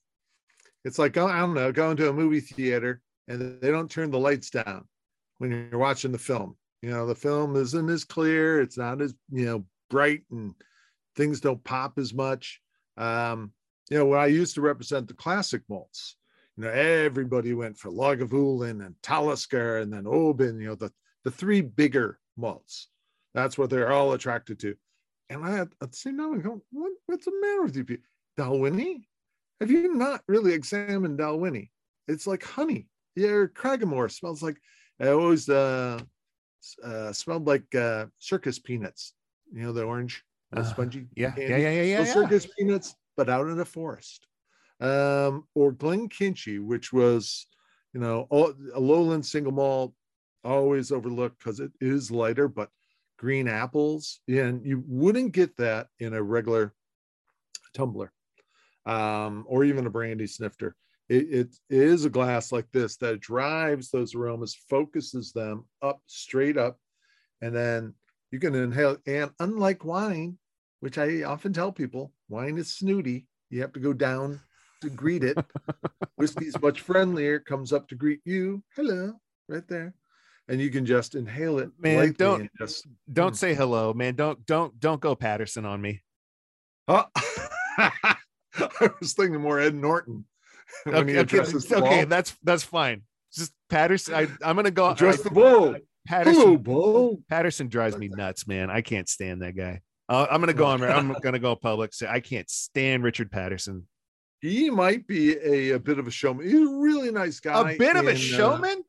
[0.84, 4.18] it's like I don't know, going to a movie theater and they don't turn the
[4.18, 4.84] lights down
[5.38, 6.56] when you're watching the film.
[6.82, 10.54] You know, the film isn't as clear, it's not as you know bright, and
[11.16, 12.60] things don't pop as much.
[12.96, 13.52] Um,
[13.90, 16.16] you know, when I used to represent the classic malts,
[16.56, 20.92] you know, everybody went for Lagavulin and Talisker and then Oban, you know, the,
[21.24, 22.88] the three bigger malts.
[23.34, 24.74] That's what they're all attracted to.
[25.30, 26.32] And I, I'd say, no,
[26.70, 28.06] what, what's the matter with you people?
[28.38, 29.04] Dalwhinnie?
[29.60, 31.70] Have you not really examined Dalwhinnie?
[32.08, 32.88] It's like honey.
[33.14, 34.56] Your Cragganmore smells like,
[35.00, 36.00] I always uh,
[36.82, 39.14] uh, smelled like uh, circus peanuts.
[39.52, 41.08] You know, the orange, the Uh, spongy.
[41.14, 42.12] yeah, yeah, yeah, yeah, yeah, So yeah.
[42.12, 44.26] circus peanuts, but out in a forest.
[44.80, 47.46] Um, or Glenkinchie, which was,
[47.92, 49.94] you know, all, a lowland single malt,
[50.44, 52.70] always overlooked because it is lighter, but
[53.18, 56.74] green apples, and you wouldn't get that in a regular
[57.74, 58.12] tumbler,
[58.86, 60.74] um, or even a brandy snifter.
[61.12, 66.56] It, it is a glass like this that drives those aromas, focuses them up straight
[66.56, 66.78] up,
[67.42, 67.94] and then
[68.30, 68.96] you can inhale.
[69.06, 70.38] And unlike wine,
[70.80, 73.26] which I often tell people, wine is snooty.
[73.50, 74.40] You have to go down
[74.80, 75.36] to greet it.
[76.16, 78.62] Whiskey is much friendlier, comes up to greet you.
[78.74, 79.12] Hello,
[79.50, 79.92] right there.
[80.48, 81.70] And you can just inhale it.
[81.78, 83.36] Man, don't- just Don't Mm.
[83.36, 84.14] say hello, man.
[84.14, 86.02] Don't don't don't go Paterson on me.
[86.88, 87.04] oh.
[87.76, 90.24] I was thinking more Ed Norton
[90.86, 93.02] Okay, okay, okay, that's that's fine.
[93.32, 94.14] Just Paterson.
[94.14, 94.90] I, I'm gonna go.
[94.90, 95.76] Address I- the ball.
[96.06, 96.40] Paterson.
[96.40, 97.22] Hello, ball.
[97.28, 98.70] Paterson drives me nuts, man.
[98.70, 99.80] I can't stand that guy.
[100.08, 100.82] Uh, I'm gonna go on.
[100.82, 101.94] I'm gonna go public.
[101.94, 103.86] Say I can't stand Richard Paterson.
[104.40, 106.46] He might be a, a bit of a showman.
[106.46, 107.72] He's a really nice guy.
[107.72, 108.82] A bit of in, a uh, showman.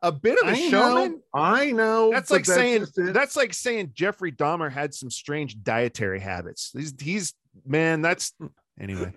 [0.00, 1.12] A bit of a I showman.
[1.12, 2.10] know, I know.
[2.12, 6.70] That's like saying that's like saying Jeffrey Dahmer had some strange dietary habits.
[6.72, 7.34] He's he's
[7.66, 8.02] man.
[8.02, 8.32] That's
[8.80, 9.12] anyway.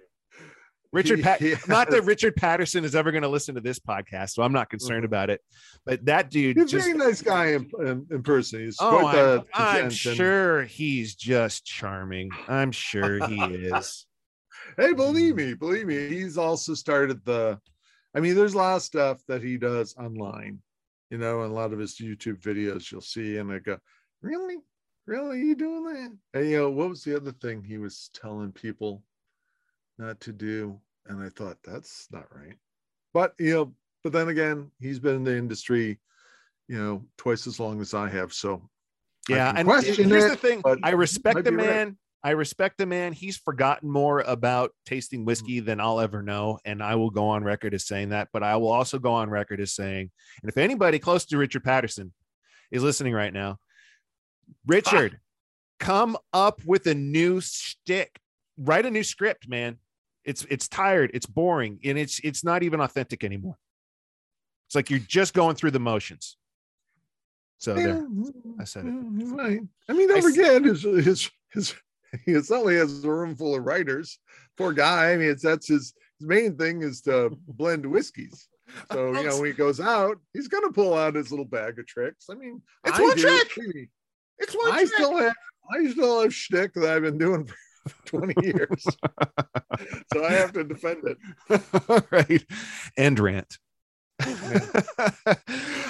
[0.95, 1.41] Richard Pat.
[1.41, 4.53] He Not that Richard Paterson is ever going to listen to this podcast, so I'm
[4.53, 5.13] not concerned mm-hmm.
[5.13, 5.41] about it.
[5.85, 8.61] But that dude He's a very nice guy in, in, in person.
[8.61, 12.31] He's Oh, quite I'm, uh, I'm and- sure he's just charming.
[12.47, 14.05] I'm sure he is.
[14.77, 17.59] Hey, believe me, believe me, he's also started the.
[18.15, 20.59] I mean, there's a lot of stuff that he does online,
[21.11, 23.77] you know, and a lot of his YouTube videos you'll see, and I go,
[24.21, 24.57] really,
[25.05, 26.17] really, you doing that?
[26.33, 29.03] And you know, what was the other thing he was telling people
[29.99, 30.81] not to do?
[31.07, 32.55] And I thought that's not right.
[33.13, 35.99] But you know, but then again, he's been in the industry,
[36.67, 38.33] you know, twice as long as I have.
[38.33, 38.69] So
[39.29, 41.67] Yeah, and question here's it, the thing: I respect the be right.
[41.67, 41.97] man.
[42.23, 43.13] I respect the man.
[43.13, 45.25] He's forgotten more about tasting Mm.
[45.25, 48.29] whiskey than I'll ever know, and I will go on record as saying that.
[48.33, 50.09] But I will also go on record as saying,
[50.41, 52.13] and if anybody close to Richard Paterson
[52.71, 53.59] is listening right now,
[54.65, 55.19] Richard,
[55.79, 58.19] come up with a new stick.
[58.57, 59.77] Write a new script, man.
[60.25, 61.11] It's it's tired.
[61.13, 63.57] It's boring, and it's it's not even authentic anymore.
[64.67, 66.37] It's like you're just going through the motions.
[67.59, 68.05] So there.
[68.59, 68.93] I said it.
[68.93, 69.59] Yeah, right.
[69.89, 71.75] I mean, don't I forget his his his.
[72.25, 74.19] He only has a room full of writers.
[74.57, 75.11] Poor guy.
[75.11, 78.47] I mean, it's that's his, his main thing is to blend whiskeys.
[78.91, 81.85] So you know, when he goes out, he's gonna pull out his little bag of
[81.85, 82.27] tricks.
[82.31, 83.21] I mean, It's I one do.
[83.21, 83.89] trick!
[84.39, 85.35] It's one I still have
[85.71, 87.55] I still have shtick that I've been doing for
[88.05, 88.83] 20 years.
[90.13, 91.17] so I have to defend it.
[91.89, 92.43] All right.
[92.97, 93.57] and rant.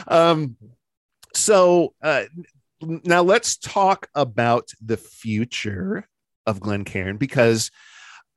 [0.07, 0.57] Um
[1.33, 2.23] so uh
[2.81, 6.07] now let's talk about the future
[6.45, 7.71] of glencairn because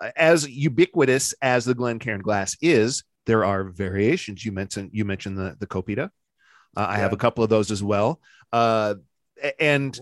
[0.01, 4.45] uh, as ubiquitous as the glencairn glass is there are variations.
[4.45, 6.11] You mentioned you mentioned the the copita.
[6.77, 8.21] Uh, i have a couple of those as well.
[8.53, 8.95] Uh
[9.59, 9.99] and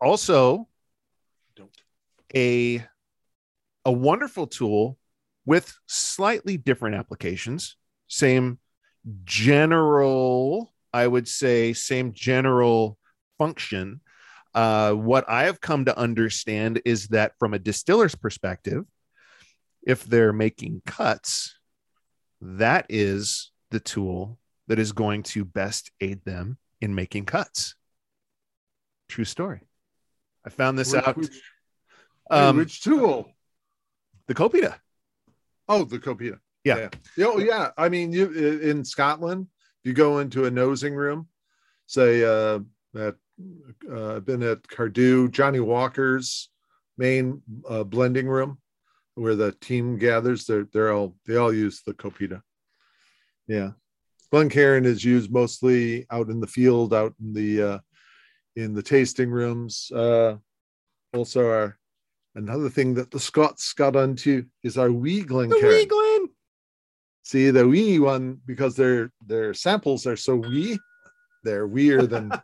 [0.00, 0.68] also
[2.34, 2.84] a
[3.84, 4.98] a wonderful tool
[5.44, 7.76] with slightly different applications.
[8.08, 8.58] Same
[9.24, 12.96] general i would say same general
[13.38, 14.00] function.
[14.54, 18.84] Uh, what i have come to understand is that from a distiller's perspective
[19.84, 21.58] if they're making cuts
[22.40, 27.74] that is the tool that is going to best aid them in making cuts.
[29.08, 29.60] True story.
[30.44, 31.40] I found this Which- out which,
[32.30, 33.31] um, which tool?
[34.26, 34.76] The copita
[35.68, 36.38] Oh, the copita.
[36.64, 36.88] Yeah.
[37.16, 37.26] yeah.
[37.26, 37.70] Oh, yeah.
[37.76, 38.30] I mean, you
[38.60, 39.46] in Scotland,
[39.84, 41.28] you go into a nosing room,
[41.86, 42.60] say uh
[42.94, 43.16] that
[43.90, 46.50] uh been at Cardhu, Johnnie Walker's
[46.98, 48.58] main uh, blending room
[49.14, 50.44] where the team gathers.
[50.44, 52.42] They're they're all they all use the copita.
[53.46, 53.70] Yeah.
[54.30, 57.78] Glencairn is used mostly out in the field, out in the uh
[58.56, 59.90] in the tasting rooms.
[59.90, 60.36] Uh
[61.14, 61.78] also our
[62.34, 65.68] another thing that the Scots got onto is our wee The Glencairn.
[65.68, 66.28] wee Glen.
[67.24, 70.78] See the wee one because their their samples are so wee,
[71.44, 72.32] they're weer than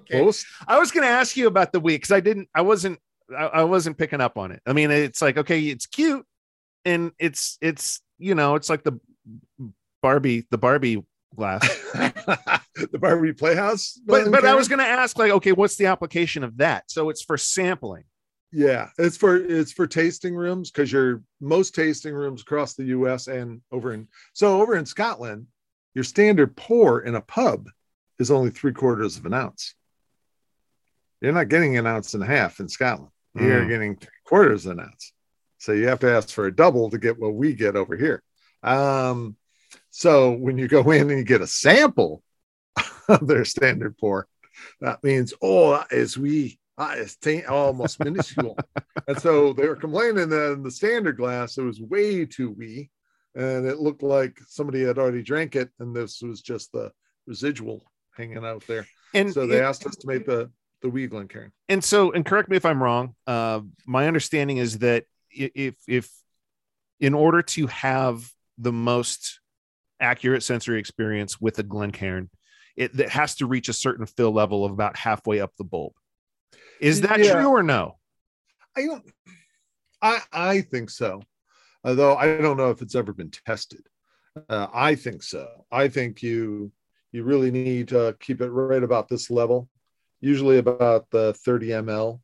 [0.00, 0.22] Okay.
[0.22, 0.46] most.
[0.66, 2.48] I was going to ask you about the wee because I didn't.
[2.54, 2.98] I wasn't.
[3.36, 4.60] I, I wasn't picking up on it.
[4.66, 6.24] I mean, it's like okay, it's cute,
[6.84, 8.98] and it's it's you know, it's like the
[10.02, 11.04] Barbie, the Barbie
[11.36, 11.60] glass.
[11.94, 14.00] the Barbie Playhouse.
[14.06, 16.90] but but I was going to ask like, okay, what's the application of that?
[16.90, 18.04] So it's for sampling.
[18.52, 23.28] Yeah, it's for it's for tasting rooms because your most tasting rooms across the U.S.
[23.28, 25.46] and over in so over in Scotland,
[25.94, 27.68] your standard pour in a pub
[28.18, 29.74] is only three quarters of an ounce.
[31.20, 33.10] You're not getting an ounce and a half in Scotland.
[33.34, 33.68] You're Mm.
[33.68, 35.12] getting three quarters of an ounce.
[35.58, 38.22] So you have to ask for a double to get what we get over here.
[38.62, 39.36] Um,
[39.90, 42.22] so when you go in and you get a sample
[43.08, 44.26] of their standard pour,
[44.80, 46.58] that means oh, is we.
[46.96, 48.56] Is ta- almost minuscule.
[49.06, 52.90] and so they were complaining that in the standard glass it was way too wee,
[53.34, 56.90] and it looked like somebody had already drank it, and this was just the
[57.26, 57.84] residual
[58.16, 58.86] hanging out there.
[59.14, 60.50] And So they it- asked us to make the
[60.82, 61.52] the wee Glencairn.
[61.68, 66.10] and so and correct me if i'm wrong uh my understanding is that if if
[67.00, 69.40] in order to have the most
[70.00, 72.30] accurate sensory experience with a glencairn
[72.76, 75.92] it that has to reach a certain fill level of about halfway up the bulb
[76.80, 77.32] is that Yeah.
[77.32, 77.96] true or no
[78.76, 79.04] I don't.
[80.00, 81.22] I I think so,
[81.84, 83.84] although I don't know if it's ever been tested.
[84.48, 85.66] Uh, I think so.
[85.72, 86.70] I think you
[87.12, 89.68] you really need to keep it right about this level,
[90.20, 92.20] usually about the 30 ml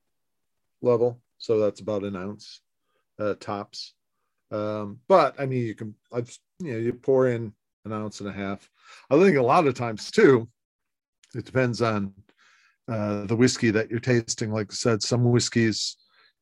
[0.83, 1.21] level.
[1.38, 2.61] So that's about an ounce
[3.19, 3.92] uh, tops.
[4.53, 7.53] Um, but I mean, you can I've you know you pour in
[7.85, 8.71] an ounce and a half.
[9.11, 10.49] I think a lot of times too,
[11.35, 12.14] it depends on
[12.88, 14.53] uh, the whiskey that you're tasting.
[14.53, 15.96] Like I said, some whiskeys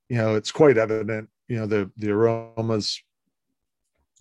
[0.09, 3.03] you know it's quite evident you know the the aromas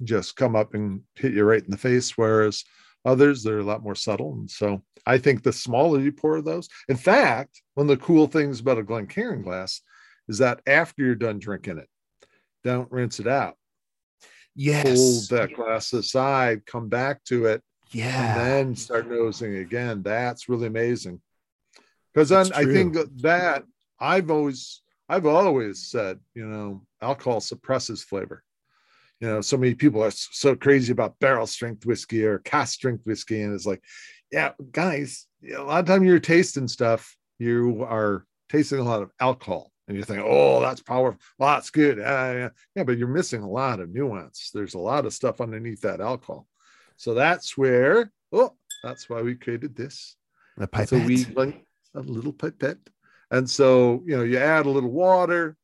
[0.04, 2.64] just come up and hit you right in the face whereas
[3.06, 6.70] others they're a lot more subtle and so i think the smaller you pour those
[6.90, 9.82] in fact one of the cool things about a glencairn glass
[10.28, 11.90] is that after you're done drinking it
[12.64, 13.56] don't rinse it out
[14.56, 20.02] yes hold that glass aside come back to it yeah and then start nosing again.
[20.02, 21.22] That's really amazing.
[22.14, 23.64] Because I think that
[24.00, 28.44] I've always I've always said, you know, alcohol suppresses flavor.
[29.20, 33.06] You know, so many people are so crazy about barrel strength whiskey or cask strength
[33.06, 33.82] whiskey, and it's like,
[34.32, 39.12] yeah, guys, a lot of time you're tasting stuff, you are tasting a lot of
[39.22, 43.08] alcohol, and you think, oh, that's powerful, well, that's good, yeah, yeah, yeah, but you're
[43.08, 44.52] missing a lot of nuance.
[44.54, 46.48] There's a lot of stuff underneath that alcohol.
[46.98, 50.18] So that's where, oh, that's why we created this.
[50.58, 52.78] the So we like a little pipette.
[53.32, 55.58] And so, you know, you add a little water.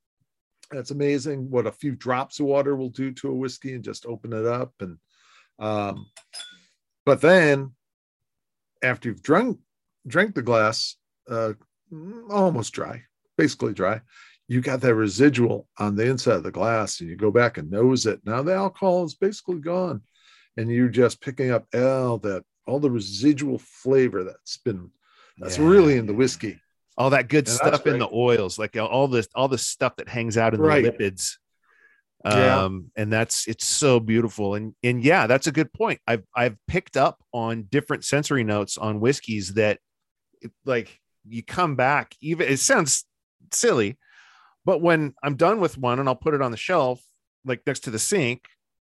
[0.71, 4.05] That's amazing what a few drops of water will do to a whiskey and just
[4.05, 4.73] open it up.
[4.79, 4.97] And,
[5.57, 6.05] um,
[7.05, 7.73] but then
[8.83, 9.59] after you've drunk,
[10.07, 10.95] drank the glass,
[11.29, 11.53] uh,
[12.29, 13.03] almost dry,
[13.37, 14.01] basically dry,
[14.47, 17.69] you got that residual on the inside of the glass and you go back and
[17.69, 18.19] nose it.
[18.23, 20.01] Now the alcohol is basically gone
[20.57, 24.91] and you're just picking up all that all the residual flavor that's been
[25.39, 25.65] that's Yeah.
[25.65, 26.59] really in the whiskey.
[26.97, 30.09] All that good Yeah, stuff in the oils like all this all the stuff that
[30.09, 30.83] hangs out in Right.
[30.83, 31.37] the lipids.
[32.25, 32.63] Yeah.
[32.65, 34.55] um and that's it's so beautiful.
[34.55, 36.01] And and yeah that's a good point.
[36.05, 39.79] I've i've picked up on different sensory notes on whiskeys that
[40.41, 43.05] it- like you come back even it sounds
[43.51, 43.97] silly
[44.65, 47.01] but when i'm done with one and i'll put it on the shelf
[47.45, 48.45] like next to the sink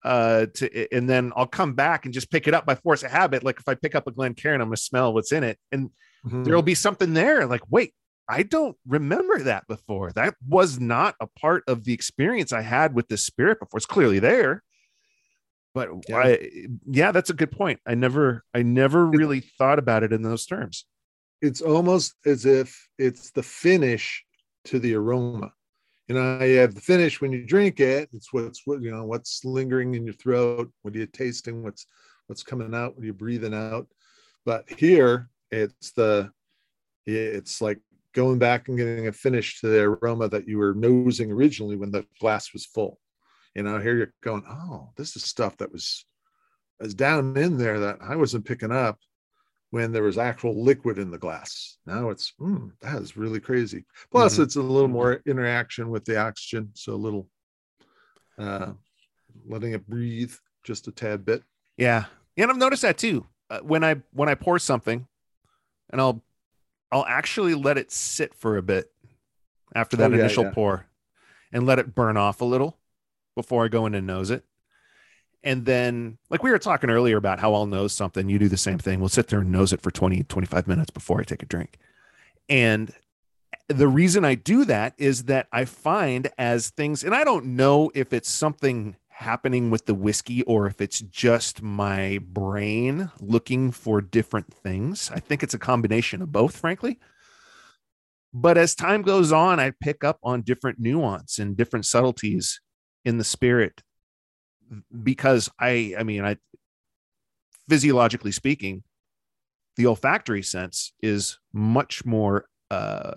[0.04, 3.10] uh to and then i'll come back and just pick it up by force of
[3.10, 3.42] habit.
[3.44, 5.58] Like if i pick up a glencairn i'm gonna smell what's in it.
[5.72, 5.90] And
[6.26, 6.44] Mhm.
[6.44, 7.94] there'll be something there like wait
[8.28, 10.12] i don't remember that before.
[10.12, 13.78] That was not a part of the experience i had with this spirit before.
[13.78, 14.62] It's clearly there.
[15.74, 16.16] But Yeah.
[16.18, 16.48] I,
[16.86, 17.80] yeah that's a good point.
[17.86, 20.84] I never i never really thought about it in those terms.
[21.42, 24.24] It's almost as if it's the finish
[24.66, 25.52] to the aroma.
[26.08, 28.10] You know you have the finish when you drink it.
[28.12, 30.70] It's what's what you know what's lingering in your throat.
[30.82, 31.62] What are you tasting?
[31.62, 31.86] What's
[32.26, 32.94] what's coming out?
[32.94, 33.86] What are you breathing out?
[34.44, 36.30] But here it's the
[37.06, 37.78] it's like
[38.14, 41.90] going back and getting a finish to the aroma that you were nosing originally when
[41.90, 42.98] the glass was full
[43.54, 46.04] you know here you're going oh this is stuff that was
[46.80, 48.98] was down in there that i wasn't picking up
[49.70, 51.78] when there was actual liquid in the glass.
[51.86, 53.84] Now it's mm, that is really crazy.
[54.10, 54.42] Plus, Mhm.
[54.42, 57.28] it's a little more interaction with the oxygen, so a little
[58.36, 58.72] uh,
[59.46, 60.32] letting it breathe
[60.64, 61.44] just a tad bit.
[61.76, 65.06] yeah and i've noticed that too uh, when i when i pour something
[65.90, 66.22] and i'll
[66.92, 68.90] i'll actually let it sit for a bit
[69.74, 70.50] after that Oh, yeah, initial yeah.
[70.52, 70.86] pour
[71.52, 72.78] and let it burn off a little
[73.36, 74.44] before I go in and nose it.
[75.42, 78.56] And then, like we were talking earlier about how I'll nose something, you do the
[78.56, 79.00] same thing.
[79.00, 81.78] We'll sit there and nose it for 20, 25 minutes before I take a drink.
[82.48, 82.92] And
[83.68, 87.90] the reason I do that is that I find as things, and I don't know
[87.94, 94.00] if it's something happening with the whiskey or if it's just my brain looking for
[94.00, 95.10] different things.
[95.14, 96.98] I think it's a combination of both, frankly.
[98.32, 102.60] But as time goes on, I pick up on different nuance and different subtleties
[103.04, 103.82] in the spirit
[105.02, 106.36] because I, I mean, I
[107.68, 108.84] physiologically speaking,
[109.76, 113.14] the olfactory sense is much more, uh,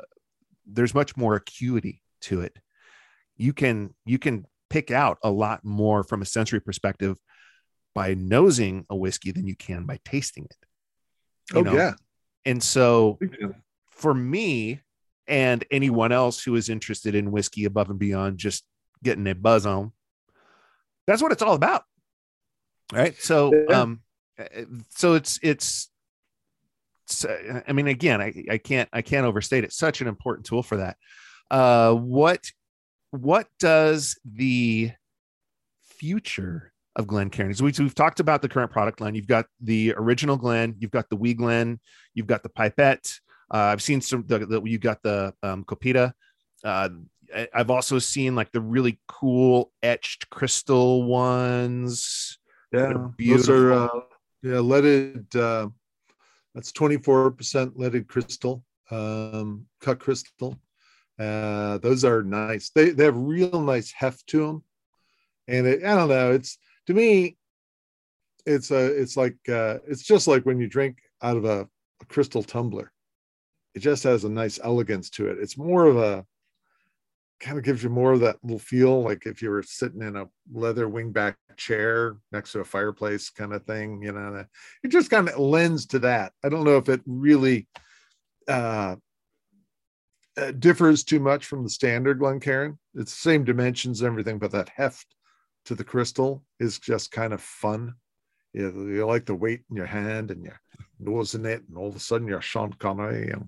[0.65, 2.57] there's much more acuity to it.
[3.37, 7.19] You can, you can pick out a lot more from a sensory perspective
[7.93, 10.57] by nosing a whiskey than you can by tasting it.
[11.53, 11.73] You oh, know?
[11.73, 11.93] yeah.
[12.43, 13.19] And so
[13.91, 14.81] for me,
[15.27, 18.65] and anyone else who is interested in whiskey above and beyond just
[19.03, 19.91] getting a buzz on.
[21.05, 21.83] That's what it's all about.
[22.91, 23.15] Right.
[23.21, 23.79] So, yeah.
[23.79, 24.01] um,
[24.89, 25.89] so it's, it's,
[27.67, 29.71] I mean, again, I, I can't, I can't overstate it.
[29.71, 30.97] Such an important tool for that.
[31.51, 32.49] Uh, what,
[33.13, 34.91] what does the
[35.83, 37.53] future of Glencairn?
[37.53, 39.15] So we, we've talked about the current product line.
[39.15, 41.79] You've got the original Glen, you've got the Wee Glen,
[42.13, 43.19] you've got the pipette,
[43.53, 46.13] uh, I've seen some the, the you got the um, Copita.
[46.63, 46.89] Uh,
[47.53, 52.37] I've also seen like the really cool etched crystal ones.
[52.71, 53.99] Yeah, those are uh,
[54.41, 55.35] yeah leaded.
[55.35, 55.69] Uh,
[56.55, 60.57] that's twenty four percent leaded crystal, um, cut crystal.
[61.19, 62.71] Uh, those are nice.
[62.73, 64.63] They they have real nice heft to them,
[65.47, 66.31] and it, I don't know.
[66.31, 66.57] It's
[66.87, 67.37] to me,
[68.45, 71.67] it's a it's like uh, it's just like when you drink out of a,
[72.01, 72.91] a crystal tumbler
[73.73, 75.37] it just has a nice elegance to it.
[75.39, 76.25] It's more of a
[77.39, 80.15] kind of gives you more of that little feel like if you were sitting in
[80.15, 84.45] a leather wingback chair next to a fireplace kind of thing you know
[84.81, 87.67] it just kind of lends to that i don't know if it really
[88.47, 88.95] uh,
[90.37, 92.77] uh differs too much from the standard Glencairn.
[92.95, 95.07] It's the same dimensions and everything, but that heft
[95.65, 97.95] to the crystal is just kind of fun.
[98.53, 100.61] You, you like the weight in your hand and you're
[100.99, 103.47] nosing it, and all of a sudden you're Sean Connery and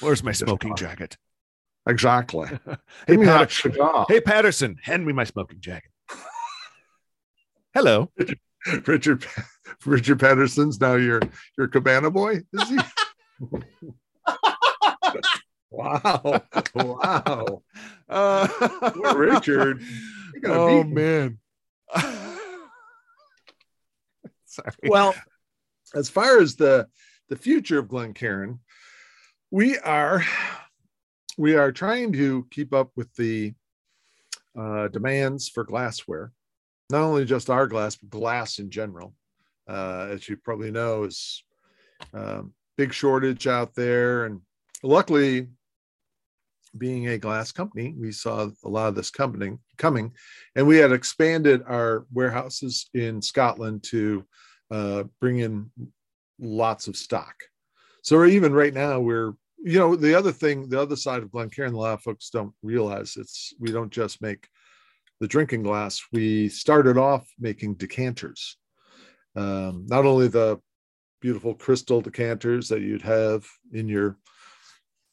[0.00, 1.16] Where's my smoking jacket?
[1.88, 2.48] Exactly.
[3.06, 3.76] hey, Paterson.
[4.08, 5.90] hey, Paterson, hand me my smoking jacket.
[7.74, 8.10] Hello.
[8.86, 9.26] Richard
[9.84, 11.20] Richard Paterson's now your
[11.58, 12.78] your cabana boy, is he?
[15.72, 16.42] wow.
[16.74, 17.62] Wow.
[18.08, 18.48] Uh,
[19.16, 19.82] Richard.
[20.44, 21.38] Oh man.
[24.46, 24.72] Sorry.
[24.82, 25.14] Well,
[25.94, 26.88] as far as the
[27.28, 28.58] the future of Glencairn,
[29.52, 30.24] we are
[31.38, 33.54] we are trying to keep up with the
[34.58, 36.32] uh, demands for glassware
[36.92, 39.14] not only just our glass but glass in general
[39.68, 41.42] uh, as you probably know is
[42.12, 44.40] um, big shortage out there and
[44.82, 45.48] luckily
[46.78, 50.10] being a glass company we saw a lot of this coming coming
[50.56, 54.24] and we had expanded our warehouses in scotland to
[54.72, 55.70] uh, bring in
[56.38, 57.34] lots of stock.
[58.02, 61.74] So even right now we're you know the other thing the other side of glencairn
[61.74, 64.48] a lot of folks don't realize it's we don't just make
[65.20, 68.56] the drinking glass we started off making decanters.
[69.36, 70.58] Um, not only the
[71.20, 74.16] beautiful crystal decanters that you'd have in your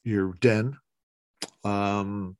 [0.03, 0.75] your den
[1.63, 2.35] um,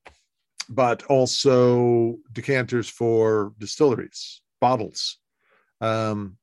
[0.70, 5.18] but also decanters for distilleries bottles
[5.82, 6.38] um,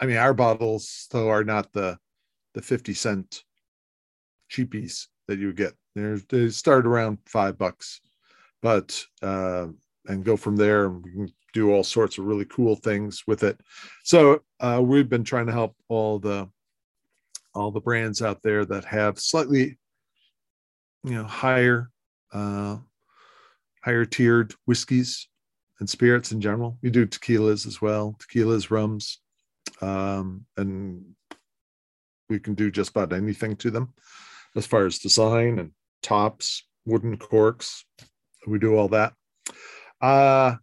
[0.00, 1.98] i mean our bottles though are not the
[2.54, 3.44] the 50 cent
[4.50, 5.74] cheapies that you get.
[5.94, 8.00] They're, they start around five bucks,
[8.62, 9.68] but uh,
[10.06, 10.90] and go from there.
[10.90, 13.58] We can do all sorts of really cool things with it.
[14.04, 16.48] So uh, we've been trying to help all the
[17.54, 19.78] all the brands out there that have slightly,
[21.04, 21.90] you know, higher
[22.32, 22.76] uh,
[23.82, 25.28] higher tiered whiskeys
[25.78, 26.78] and spirits in general.
[26.82, 29.20] We do tequilas as well, tequilas, rums,
[29.80, 31.04] um, and
[32.28, 33.94] we can do just about anything to them
[34.56, 35.70] as far as design and
[36.02, 37.84] tops, wooden corks.
[38.46, 39.12] We do all that.
[40.00, 40.56] Uh,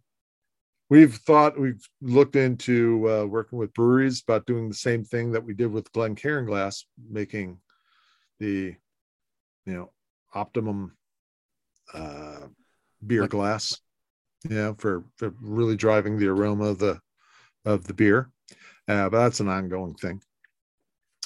[0.90, 5.44] we've thought we've looked into uh, working with breweries about doing the same thing that
[5.44, 7.58] we did with Glencairn glass, making
[8.38, 8.74] the
[9.66, 9.90] you know
[10.34, 10.96] optimum
[11.92, 12.46] uh,
[13.06, 13.78] beer glass.
[14.48, 17.00] Yeah, for, for really driving the aroma of the
[17.64, 18.30] of the beer.
[18.86, 20.20] Uh, but that's an ongoing thing.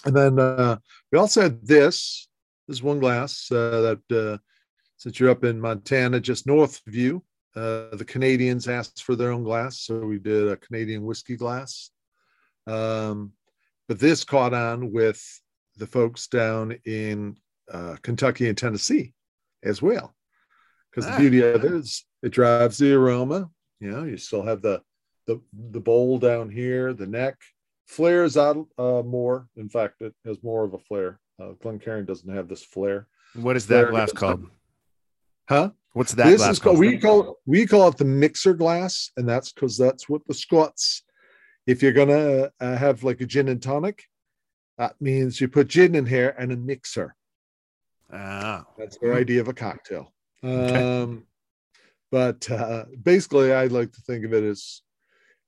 [0.05, 0.77] And then uh,
[1.11, 2.29] we also had this
[2.69, 4.39] this one glass uh, that uh,
[4.97, 7.25] since you're up in Montana, just north of you,
[7.57, 11.91] uh, the Canadians asked for their own glass, so we did a Canadian whiskey glass.
[12.67, 13.33] Um,
[13.89, 15.21] but this caught on with
[15.77, 17.37] the folks down in
[17.73, 19.13] uh, Kentucky and Tennessee
[19.63, 20.15] as well,
[20.91, 21.13] because Ah.
[21.13, 23.51] the beauty of it is it drives the aroma.
[23.81, 24.83] You know, you still have the
[25.27, 27.37] the the bowl down here, the neck
[27.87, 29.49] flares out uh, more.
[29.57, 31.21] In fact, it has more of a flare.
[31.41, 34.47] Uh, Glencairn doesn't have this flare, What is that There glass called?
[35.49, 35.71] huh?
[35.93, 39.29] What's that this glass is called we call we call it the mixer glass, and
[39.29, 41.03] that's because that's what the Scots.
[41.67, 44.05] If you're gonna uh, have like a gin and tonic,
[44.79, 47.15] that means you put gin in here and a mixer.
[48.13, 50.13] Ah, That's their idea of a cocktail.
[50.43, 50.83] Okay.
[50.83, 51.25] Um,
[52.11, 54.83] but uh, basically, I like to think of it as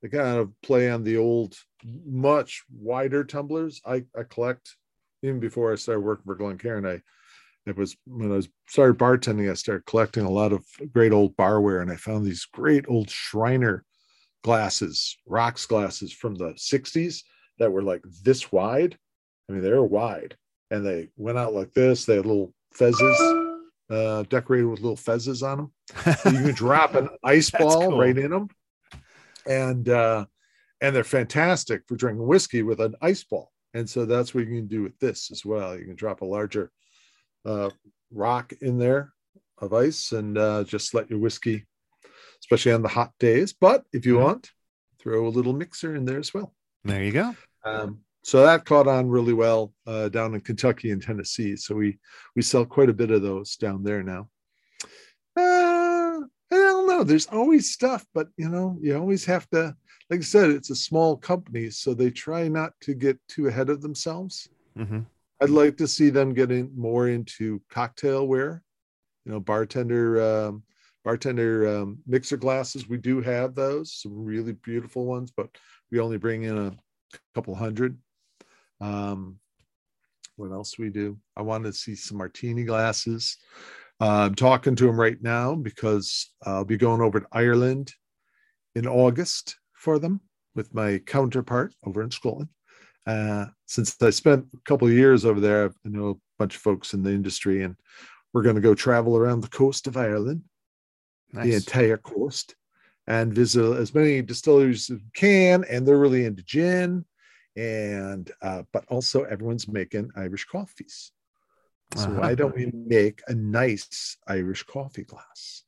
[0.03, 1.57] the kind of play on the old,
[2.05, 3.81] much wider tumblers.
[3.87, 4.77] I, I collect
[5.23, 6.87] even before I started working for Glencairn.
[6.87, 7.01] I
[7.67, 9.51] it was when I was started bartending.
[9.51, 13.11] I started collecting a lot of great old barware, and I found these great old
[13.11, 13.85] Shriner
[14.43, 17.23] glasses, rocks glasses from the '60s
[17.59, 18.99] that were like this wide.
[19.49, 20.37] I mean, they were wide,
[20.71, 22.05] and they went out like this.
[22.05, 23.57] They had little fezzes
[23.91, 25.73] uh, decorated with little fezzes on them.
[26.18, 27.99] So you can drop an ice ball cool.
[27.99, 28.49] right in them,
[29.47, 30.27] and uh,
[30.81, 33.51] and they're fantastic for drinking whiskey with an ice ball.
[33.75, 35.77] And so that's what you can do with this as well.
[35.79, 36.71] You can drop a larger
[37.45, 37.71] uh,
[38.12, 39.12] rock in there
[39.59, 41.66] of ice and uh, just let your whiskey,
[42.43, 43.53] especially on the hot days.
[43.53, 44.23] But if you Mhm.
[44.23, 44.51] want,
[44.99, 46.53] throw a little mixer in there as well.
[46.85, 47.37] there you go.
[47.64, 51.57] Um, so that caught on really well uh, down in Kentucky and Tennessee.
[51.57, 51.99] So we
[52.37, 54.29] we sell quite a bit of those down there now.
[55.37, 56.21] Uh,
[56.53, 57.05] I don't know.
[57.05, 59.75] There's always stuff, but you know, you always have to.
[60.11, 63.71] Like I said, it's a small company, so they try not to get too ahead
[63.71, 64.49] of themselves.
[64.77, 65.01] hmm
[65.43, 68.62] I'd like to see them getting more into cocktail ware,
[69.25, 70.62] you know, bartender um,
[71.03, 72.89] bartender um, mixer glasses.
[72.89, 75.49] We do have those, some really beautiful ones, but
[75.91, 76.77] we only bring in a
[77.35, 77.97] couple hundred.
[78.81, 79.39] Um,
[80.37, 81.18] what else we do?
[81.37, 83.37] I want to see some martini glasses.
[84.01, 87.93] Uh, I'm talking to him right now because I'll be going over to Ireland
[88.74, 90.20] in August for them
[90.55, 92.49] with my counterpart over in Scotland.
[93.07, 96.62] Uh, since I spent a couple of years over there, I know a bunch of
[96.62, 97.76] folks in the industry, and
[98.33, 100.43] we're going to go travel around the coast of Ireland,
[101.33, 102.55] the entire coast,
[103.07, 105.64] and visit as many distilleries as we can.
[105.64, 107.05] And they're really into gin,
[107.61, 111.13] and uh, but also everyone's making Irish coffees.
[111.97, 112.21] So Uh-huh.
[112.21, 115.65] why don't we make a nice Irish coffee glass?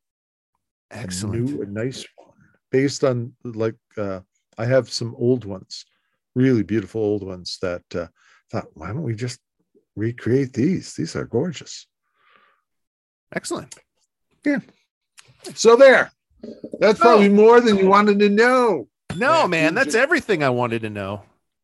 [0.90, 1.34] Excellent.
[1.34, 2.38] a new, a nice one
[2.70, 4.20] based on like uh,
[4.62, 5.84] I have some old ones,
[6.34, 8.07] really beautiful old ones that uh,
[8.51, 9.40] thought, why don't we just
[9.97, 10.86] recreate these?
[10.99, 11.86] These are gorgeous.
[13.34, 13.74] Excellent.
[14.45, 14.61] Yeah.
[15.55, 16.12] So there,
[16.80, 17.05] that's Oh.
[17.05, 18.88] probably more than you wanted to know.
[19.16, 21.22] No, man, that's everything I wanted to know.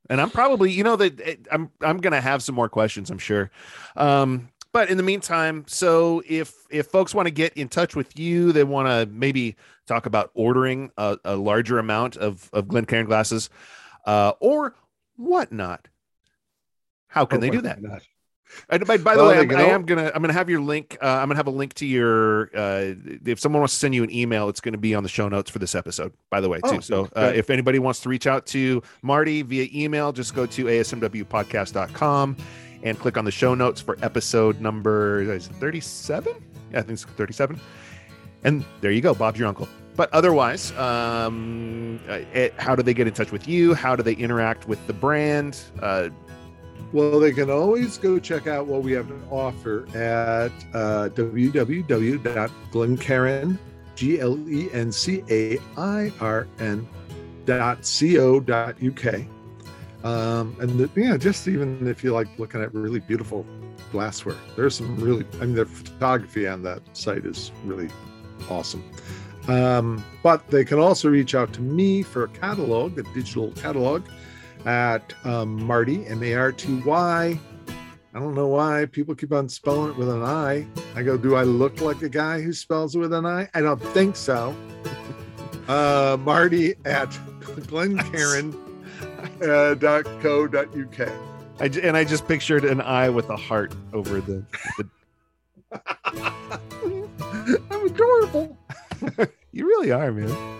[0.08, 3.18] And I'm probably, you know, that eh, I'm I'm gonna have some more questions, I'm
[3.18, 3.50] sure.
[3.96, 8.18] Um, but in the meantime, so if if folks want to get in touch with
[8.18, 9.56] you, they want to maybe
[9.86, 13.50] talk about ordering a, a larger amount of of Glencairn glasses,
[14.06, 14.74] uh, or
[15.16, 15.88] whatnot.
[17.08, 17.82] How can Oh, they do that?
[17.82, 18.02] not?
[18.70, 20.96] And by, by the Well, way, I'm, I am gonna I'm gonna have your link.
[21.00, 22.50] Uh, I'm gonna have a link to your.
[22.54, 22.94] Uh,
[23.24, 25.50] if someone wants to send you an email, it's gonna be on the show notes
[25.50, 26.12] for this episode.
[26.30, 26.76] By the way, too.
[26.76, 30.46] Oh, so uh, if anybody wants to reach out to Marty via email, just go
[30.46, 32.36] to asmwpodcast.com
[32.82, 36.34] and click on the show notes for episode number is 37.
[36.72, 37.60] Yeah, I think it's 37.
[38.44, 39.14] And there you go.
[39.14, 39.68] Bob's your uncle.
[39.96, 43.74] But otherwise, um, uh, eh, how do they get in touch with you?
[43.74, 45.58] How do they interact with the brand?
[46.92, 51.10] Well, they can always go check out what we have to offer at uh.
[60.04, 63.44] Um, and the, yeah, just even if you like looking at really beautiful
[63.90, 67.90] glassware, there's some really, I mean, the photography on that site is really
[68.48, 68.84] awesome.
[69.48, 74.04] Um, but they can also reach out to me for a catalog, a digital catalog
[74.66, 77.38] at um, Marty, M A R T Y.
[78.14, 80.66] I don't know why people keep on spelling it with an I.
[80.94, 83.48] I go, do I look like a guy who spells it with an I?
[83.54, 84.56] I don't think so.
[85.68, 87.14] Uh, Marty at
[87.66, 88.56] glencairn
[89.42, 91.08] uh, dot co dot uk.
[91.60, 94.46] I, and I just pictured an eye with a heart over the,
[94.78, 94.88] the
[97.70, 98.56] I'm adorable.
[99.52, 100.58] You really are, man.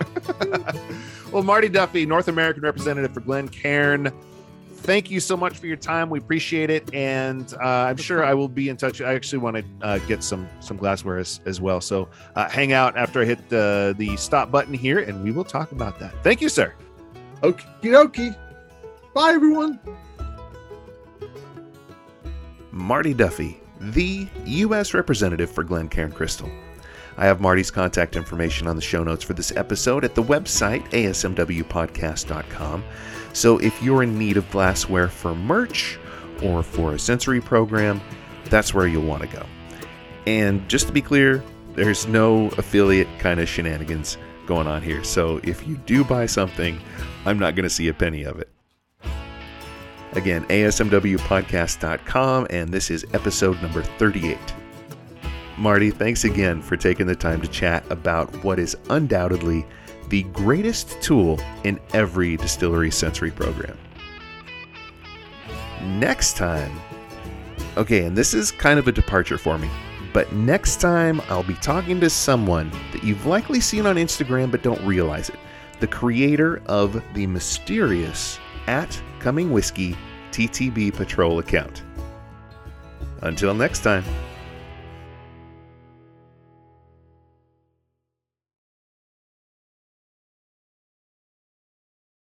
[1.30, 4.10] Well, Marty Duffy, North American representative for Glencairn.
[4.76, 6.08] thank you so much for your time.
[6.08, 9.02] We appreciate it, and uh, I'm sure I will be in touch.
[9.02, 11.82] I actually want to uh, get some some glassware as, as well.
[11.82, 15.44] So uh, hang out after I hit uh, the stop button here, and we will
[15.44, 16.14] talk about that.
[16.24, 16.72] Thank you, sir.
[17.42, 18.34] Okie dokie.
[19.12, 19.78] Bye, everyone.
[22.72, 24.94] Marty Duffy, the U.S.
[24.94, 26.50] representative for Glencairn Crystal.
[27.18, 30.88] I have Marty's contact information on the show notes for this episode at the website
[30.90, 32.84] asmwpodcast.com.
[33.32, 35.98] So if you're in need of glassware for merch
[36.42, 38.00] or for a sensory program,
[38.44, 39.44] that's where you'll want to go.
[40.26, 41.42] And just to be clear,
[41.74, 44.16] there's no affiliate kind of shenanigans
[44.46, 45.02] going on here.
[45.02, 46.80] So if you do buy something,
[47.26, 48.48] I'm not going to see a penny of it.
[50.12, 54.38] Again, asmwpodcast.com, and this is episode number 38.
[55.58, 59.66] Marty, thanks again for taking the time to chat about what is undoubtedly
[60.08, 63.76] the greatest tool in every distillery sensory program.
[65.82, 66.80] Next time,
[67.76, 69.68] okay, and this is kind of a departure for me,
[70.12, 74.62] but next time I'll be talking to someone that you've likely seen on Instagram but
[74.62, 75.38] don't realize it
[75.80, 79.96] the creator of the mysterious at Coming Whiskey
[80.32, 81.82] TTB Patrol account.
[83.22, 84.04] Until next time.